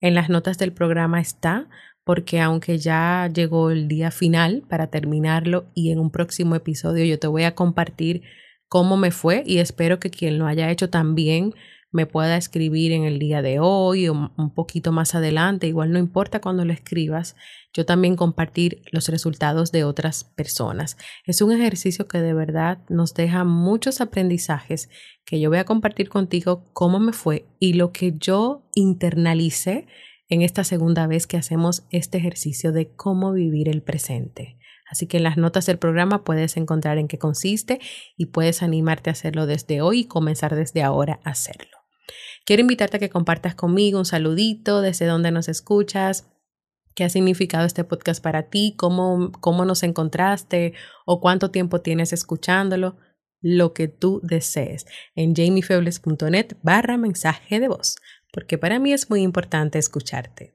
En 0.02 0.16
las 0.16 0.30
notas 0.30 0.58
del 0.58 0.74
programa 0.74 1.22
está, 1.22 1.70
porque 2.04 2.40
aunque 2.40 2.80
ya 2.80 3.30
llegó 3.34 3.70
el 3.70 3.88
día 3.88 4.10
final 4.10 4.64
para 4.68 4.88
terminarlo 4.88 5.66
y 5.76 5.92
en 5.92 6.00
un 6.00 6.10
próximo 6.10 6.56
episodio 6.56 7.06
yo 7.06 7.20
te 7.20 7.28
voy 7.28 7.44
a 7.44 7.56
compartir 7.56 8.24
cómo 8.68 8.98
me 8.98 9.12
fue 9.12 9.44
y 9.46 9.60
espero 9.60 10.00
que 10.00 10.10
quien 10.10 10.40
lo 10.40 10.48
haya 10.48 10.72
hecho 10.72 10.90
también 10.90 11.54
me 11.92 12.06
pueda 12.06 12.36
escribir 12.36 12.92
en 12.92 13.04
el 13.06 13.20
día 13.20 13.42
de 13.42 13.60
hoy 13.60 14.08
o 14.08 14.32
un 14.36 14.54
poquito 14.54 14.92
más 14.92 15.16
adelante, 15.16 15.68
igual 15.68 15.92
no 15.92 16.00
importa 16.00 16.42
cuando 16.42 16.66
lo 16.66 16.74
escribas, 16.74 17.36
yo 17.74 17.86
también 17.86 18.16
compartir 18.16 18.82
los 18.92 19.08
resultados 19.10 19.72
de 19.72 19.84
otras 19.84 20.24
personas. 20.24 20.98
Es 21.26 21.42
un 21.42 21.52
ejercicio 21.52 22.08
que 22.08 22.20
de 22.20 22.34
verdad 22.34 22.80
nos 22.90 23.14
deja 23.14 23.44
muchos 23.44 24.02
aprendizajes 24.02 24.90
que 25.26 25.40
yo 25.40 25.50
voy 25.50 25.60
a 25.60 25.66
compartir 25.66 26.10
contigo 26.10 26.66
cómo 26.74 27.00
me 27.00 27.14
fue 27.14 27.46
y 27.60 27.74
lo 27.74 27.92
que 27.92 28.14
yo 28.18 28.64
internalicé 28.76 29.88
en 30.30 30.42
esta 30.42 30.64
segunda 30.64 31.08
vez 31.08 31.28
que 31.28 31.38
hacemos 31.38 31.86
este 31.92 32.18
ejercicio 32.18 32.72
de 32.72 32.90
cómo 32.96 33.32
vivir 33.32 33.70
el 33.70 33.82
presente. 33.82 34.58
Así 34.96 35.08
que 35.08 35.18
en 35.18 35.24
las 35.24 35.36
notas 35.36 35.66
del 35.66 35.78
programa 35.78 36.24
puedes 36.24 36.56
encontrar 36.56 36.98
en 37.00 37.10
qué 37.10 37.18
consiste 37.18 37.82
y 38.16 38.28
puedes 38.28 38.64
animarte 38.64 39.10
a 39.10 39.12
hacerlo 39.12 39.46
desde 39.46 39.82
hoy 39.82 40.00
y 40.00 40.06
comenzar 40.06 40.56
desde 40.56 40.84
ahora 40.84 41.20
a 41.26 41.32
hacerlo. 41.32 41.78
Quiero 42.46 42.62
invitarte 42.62 42.96
a 42.96 43.00
que 43.02 43.10
compartas 43.10 43.56
conmigo 43.56 44.00
un 44.00 44.06
saludito 44.06 44.80
desde 44.80 45.06
donde 45.06 45.32
nos 45.32 45.50
escuchas, 45.50 46.32
qué 46.94 47.04
ha 47.04 47.10
significado 47.10 47.66
este 47.66 47.84
podcast 47.84 48.24
para 48.24 48.44
ti, 48.44 48.74
cómo, 48.78 49.34
cómo 49.42 49.66
nos 49.66 49.84
encontraste 49.84 50.76
o 51.06 51.20
cuánto 51.20 51.52
tiempo 51.52 51.82
tienes 51.82 52.14
escuchándolo, 52.14 52.96
lo 53.42 53.74
que 53.74 53.90
tú 53.90 54.22
desees 54.24 54.86
en 55.14 55.36
jamiefebles.net 55.36 56.56
barra 56.64 56.96
mensaje 56.96 57.60
de 57.60 57.68
voz, 57.68 57.98
porque 58.32 58.58
para 58.58 58.80
mí 58.80 58.94
es 58.94 59.10
muy 59.10 59.24
importante 59.24 59.78
escucharte. 59.78 60.55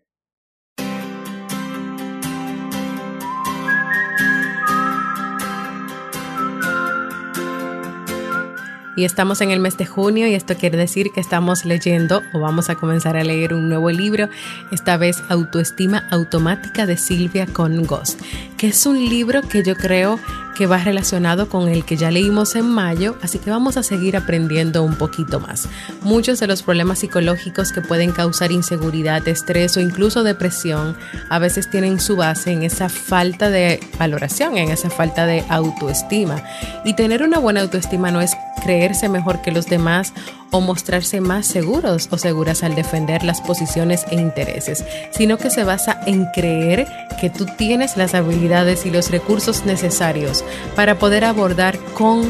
Y 8.97 9.05
estamos 9.05 9.41
en 9.41 9.51
el 9.51 9.61
mes 9.61 9.77
de 9.77 9.87
junio 9.87 10.27
y 10.27 10.35
esto 10.35 10.57
quiere 10.57 10.77
decir 10.77 11.09
que 11.15 11.21
estamos 11.21 11.65
leyendo 11.65 12.23
o 12.33 12.41
vamos 12.41 12.71
a 12.71 12.75
comenzar 12.75 13.17
a 13.17 13.25
leer 13.25 13.55
un 13.55 13.69
nuevo 13.69 13.91
libro, 13.91 14.29
esta 14.73 14.97
vez 14.97 15.23
Autoestima 15.29 16.05
Automática 16.11 16.87
de 16.87 16.97
Silvia 16.97 17.47
con 17.47 17.85
Ghost, 17.85 18.21
que 18.57 18.69
es 18.69 18.87
un 18.87 18.99
libro 18.99 19.43
que 19.43 19.63
yo 19.63 19.77
creo 19.77 20.19
que 20.61 20.67
va 20.67 20.77
relacionado 20.77 21.49
con 21.49 21.69
el 21.69 21.87
que 21.87 21.97
ya 21.97 22.11
leímos 22.11 22.55
en 22.55 22.69
mayo, 22.69 23.17
así 23.23 23.39
que 23.39 23.51
vamos 23.51 23.79
a 23.79 23.83
seguir 23.83 24.17
aprendiendo 24.17 24.83
un 24.83 24.95
poquito 24.95 25.41
más. 25.41 25.67
Muchos 26.03 26.39
de 26.39 26.47
los 26.47 26.63
problemas 26.63 26.99
psicológicos 26.99 27.73
que 27.73 27.81
pueden 27.81 28.13
causar 28.13 28.53
inseguridad, 28.53 29.27
estrés 29.27 29.77
o 29.79 29.81
incluso 29.81 30.23
depresión 30.23 30.99
a 31.31 31.39
veces 31.39 31.71
tienen 31.71 31.99
su 31.99 32.17
base 32.17 32.53
en 32.53 32.63
esa 32.63 32.91
falta 32.91 33.49
de 33.49 33.81
valoración, 33.99 34.59
en 34.59 34.71
esa 34.71 34.91
falta 34.91 35.25
de 35.25 35.45
autoestima. 35.49 36.43
Y 36.85 36.93
tener 36.93 37.23
una 37.23 37.39
buena 37.39 37.63
autoestima 37.63 38.11
no 38.11 38.21
es 38.21 38.37
creerse 38.61 39.09
mejor 39.09 39.41
que 39.43 39.51
los 39.51 39.67
demás 39.67 40.13
o 40.51 40.61
mostrarse 40.61 41.21
más 41.21 41.47
seguros 41.47 42.09
o 42.11 42.19
seguras 42.19 42.63
al 42.63 42.75
defender 42.75 43.23
las 43.23 43.41
posiciones 43.41 44.05
e 44.11 44.17
intereses, 44.17 44.85
sino 45.11 45.39
que 45.39 45.51
se 45.51 45.65
basa 45.65 46.01
en 46.07 46.27
creer 46.27 46.87
que 47.21 47.31
tú 47.31 47.47
tienes 47.57 47.97
las 47.97 48.15
habilidades 48.15 48.87
y 48.87 48.91
los 48.91 49.11
recursos 49.11 49.65
necesarios 49.65 50.45
para 50.77 50.99
poder 50.99 51.25
abordar 51.25 51.79
con 51.95 52.21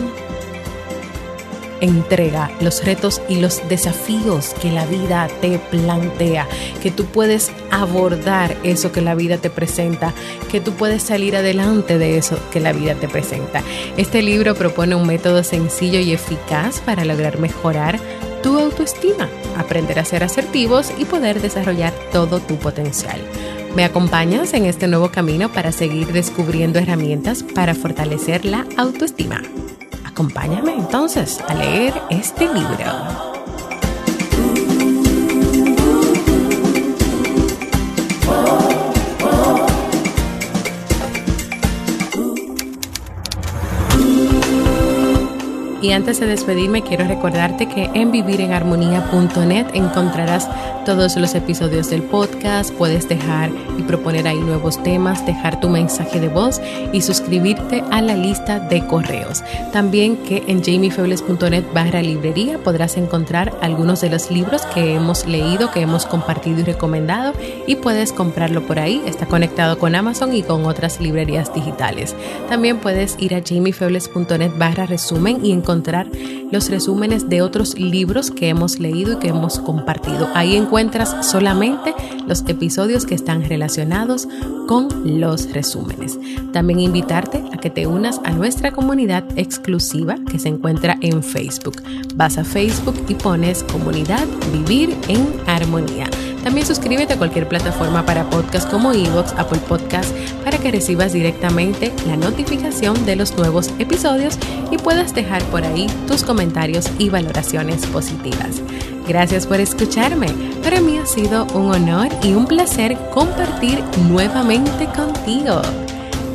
entrega 1.81 2.51
los 2.61 2.85
retos 2.85 3.21
y 3.29 3.37
los 3.37 3.67
desafíos 3.69 4.55
que 4.61 4.71
la 4.71 4.87
vida 4.87 5.29
te 5.41 5.59
plantea, 5.59 6.47
que 6.83 6.91
tú 6.91 7.05
puedes 7.07 7.51
abordar 7.71 8.57
eso 8.63 8.93
que 8.93 9.01
la 9.01 9.15
vida 9.15 9.39
te 9.39 9.51
presenta, 9.51 10.13
que 10.51 10.61
tú 10.61 10.73
puedes 10.73 11.03
salir 11.03 11.37
adelante 11.37 11.99
de 11.99 12.19
eso 12.19 12.39
que 12.53 12.61
la 12.61 12.73
vida 12.73 12.95
te 12.95 13.09
presenta. 13.09 13.63
Este 13.97 14.23
libro 14.23 14.55
propone 14.55 14.95
un 14.95 15.07
método 15.07 15.43
sencillo 15.43 16.01
y 16.01 16.13
eficaz 16.13 16.81
para 16.81 17.05
lograr 17.05 17.39
mejorar 17.39 17.99
tu 18.43 18.59
autoestima, 18.59 19.29
aprender 19.57 19.99
a 19.99 20.05
ser 20.05 20.25
asertivos 20.25 20.93
y 20.99 21.05
poder 21.05 21.41
desarrollar 21.41 21.93
todo 22.13 22.41
tu 22.41 22.57
potencial. 22.57 23.21
¿Me 23.77 23.85
acompañas 23.85 24.55
en 24.55 24.67
este 24.67 24.89
nuevo 24.89 25.11
camino 25.11 25.53
para 25.53 25.71
seguir 25.71 26.09
descubriendo 26.09 26.79
herramientas 26.79 27.45
para 27.55 27.75
fortalecer 27.75 28.45
la 28.45 28.67
autoestima? 28.77 29.43
Acompáñame 30.11 30.75
entonces 30.75 31.41
a 31.47 31.55
leer 31.55 31.95
este 32.11 32.53
libro. 32.53 33.30
Y 45.83 45.93
antes 45.93 46.21
de 46.21 46.27
despedirme, 46.27 46.83
quiero 46.83 47.07
recordarte 47.07 47.67
que 47.67 47.91
en 47.95 48.13
vivirenharmonía.net 48.13 49.69
encontrarás 49.73 50.47
todos 50.85 51.17
los 51.17 51.35
episodios 51.35 51.89
del 51.89 52.03
podcast, 52.03 52.71
puedes 52.75 53.09
dejar 53.09 53.51
y 53.79 53.83
proponer 53.83 54.29
ahí 54.29 54.39
nuevos 54.41 54.83
temas, 54.83 55.25
dejar 55.25 55.59
tu 55.59 55.71
mensaje 55.71 56.21
de 56.21 56.29
voz 56.29 56.61
y 56.93 57.01
suscribirte 57.01 57.83
a 57.91 58.03
la 58.03 58.15
lista 58.15 58.61
de 58.61 58.87
correos. 58.87 59.43
También 59.73 60.19
que 60.19 60.45
en 60.49 60.63
jamiefebles.net 60.63 61.65
barra 61.73 62.03
librería 62.03 62.59
podrás 62.59 62.99
encontrar 62.99 63.57
algunos 63.63 64.03
de 64.03 64.11
los 64.11 64.31
libros 64.31 64.63
que 64.75 64.95
hemos 64.95 65.27
leído, 65.27 65.71
que 65.71 65.81
hemos 65.81 66.05
compartido 66.05 66.61
y 66.61 66.65
recomendado 66.65 67.33
y 67.67 67.77
puedes 67.77 68.13
comprarlo 68.13 68.67
por 68.67 68.79
ahí. 68.79 69.03
Está 69.07 69.25
conectado 69.25 69.79
con 69.79 69.95
Amazon 69.95 70.35
y 70.35 70.43
con 70.43 70.67
otras 70.67 71.01
librerías 71.01 71.55
digitales. 71.55 72.15
También 72.51 72.79
puedes 72.79 73.17
ir 73.19 73.35
a 73.35 73.43
jamiefebles.net 73.43 74.53
barra 74.59 74.85
resumen 74.85 75.45
y 75.45 75.53
encontrar 75.53 75.70
encontrar 75.71 76.09
los 76.51 76.69
resúmenes 76.69 77.29
de 77.29 77.43
otros 77.43 77.79
libros 77.79 78.33
que 78.33 78.49
hemos 78.49 78.81
leído 78.81 79.13
y 79.13 79.17
que 79.17 79.29
hemos 79.29 79.61
compartido. 79.61 80.29
Ahí 80.35 80.57
encuentras 80.57 81.25
solamente 81.25 81.95
los 82.27 82.43
episodios 82.49 83.07
que 83.07 83.15
están 83.15 83.49
relacionados 83.49 84.27
con 84.67 84.89
los 85.21 85.53
resúmenes. 85.53 86.19
También 86.53 86.81
invitarte 86.81 87.45
a 87.53 87.59
que 87.59 87.71
te 87.71 87.87
unas 87.87 88.21
a 88.25 88.33
nuestra 88.33 88.73
comunidad 88.73 89.25
exclusiva 89.37 90.17
que 90.29 90.41
se 90.41 90.49
encuentra 90.49 90.99
en 91.03 91.23
Facebook. 91.23 91.81
Vas 92.17 92.37
a 92.37 92.43
Facebook 92.43 92.97
y 93.07 93.15
pones 93.15 93.63
comunidad 93.63 94.27
Vivir 94.53 94.97
en 95.07 95.25
Armonía. 95.47 96.11
También 96.43 96.67
suscríbete 96.67 97.15
a 97.15 97.19
cualquier 97.19 97.49
plataforma 97.49 98.05
para 98.07 98.29
podcast 98.31 98.71
como 98.71 98.93
Evox, 98.93 99.33
Apple 99.37 99.61
Podcast, 99.69 100.15
para 100.45 100.59
que 100.59 100.71
recibas 100.71 101.13
directamente 101.13 101.93
la 102.07 102.17
notificación 102.17 103.05
de 103.05 103.17
los 103.17 103.37
nuevos 103.37 103.71
episodios 103.79 104.39
y 104.71 104.79
puedas 104.79 105.15
dejar 105.15 105.43
por 105.45 105.65
ahí 105.65 105.87
tus 106.07 106.23
comentarios 106.23 106.87
y 106.99 107.11
valoraciones 107.11 107.85
positivas. 107.87 108.63
Gracias 109.07 109.47
por 109.47 109.61
escucharme. 109.61 110.29
Para 110.63 110.81
mí 110.81 110.99
ha 110.99 111.07
sido 111.07 111.45
un 111.55 111.75
honor 111.75 112.09
y 112.23 112.33
un 112.33 112.47
placer 112.47 112.97
compartir 113.13 113.83
nuevamente 114.09 114.87
contigo. 114.87 115.61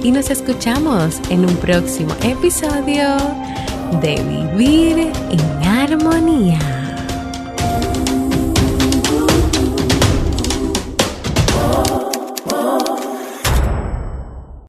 Y 0.04 0.12
nos 0.12 0.30
escuchamos 0.30 1.20
en 1.30 1.46
un 1.46 1.56
próximo 1.56 2.14
episodio 2.22 3.16
de 4.02 4.22
Vivir 4.58 5.12
en 5.32 5.68
Armonía. 5.68 6.75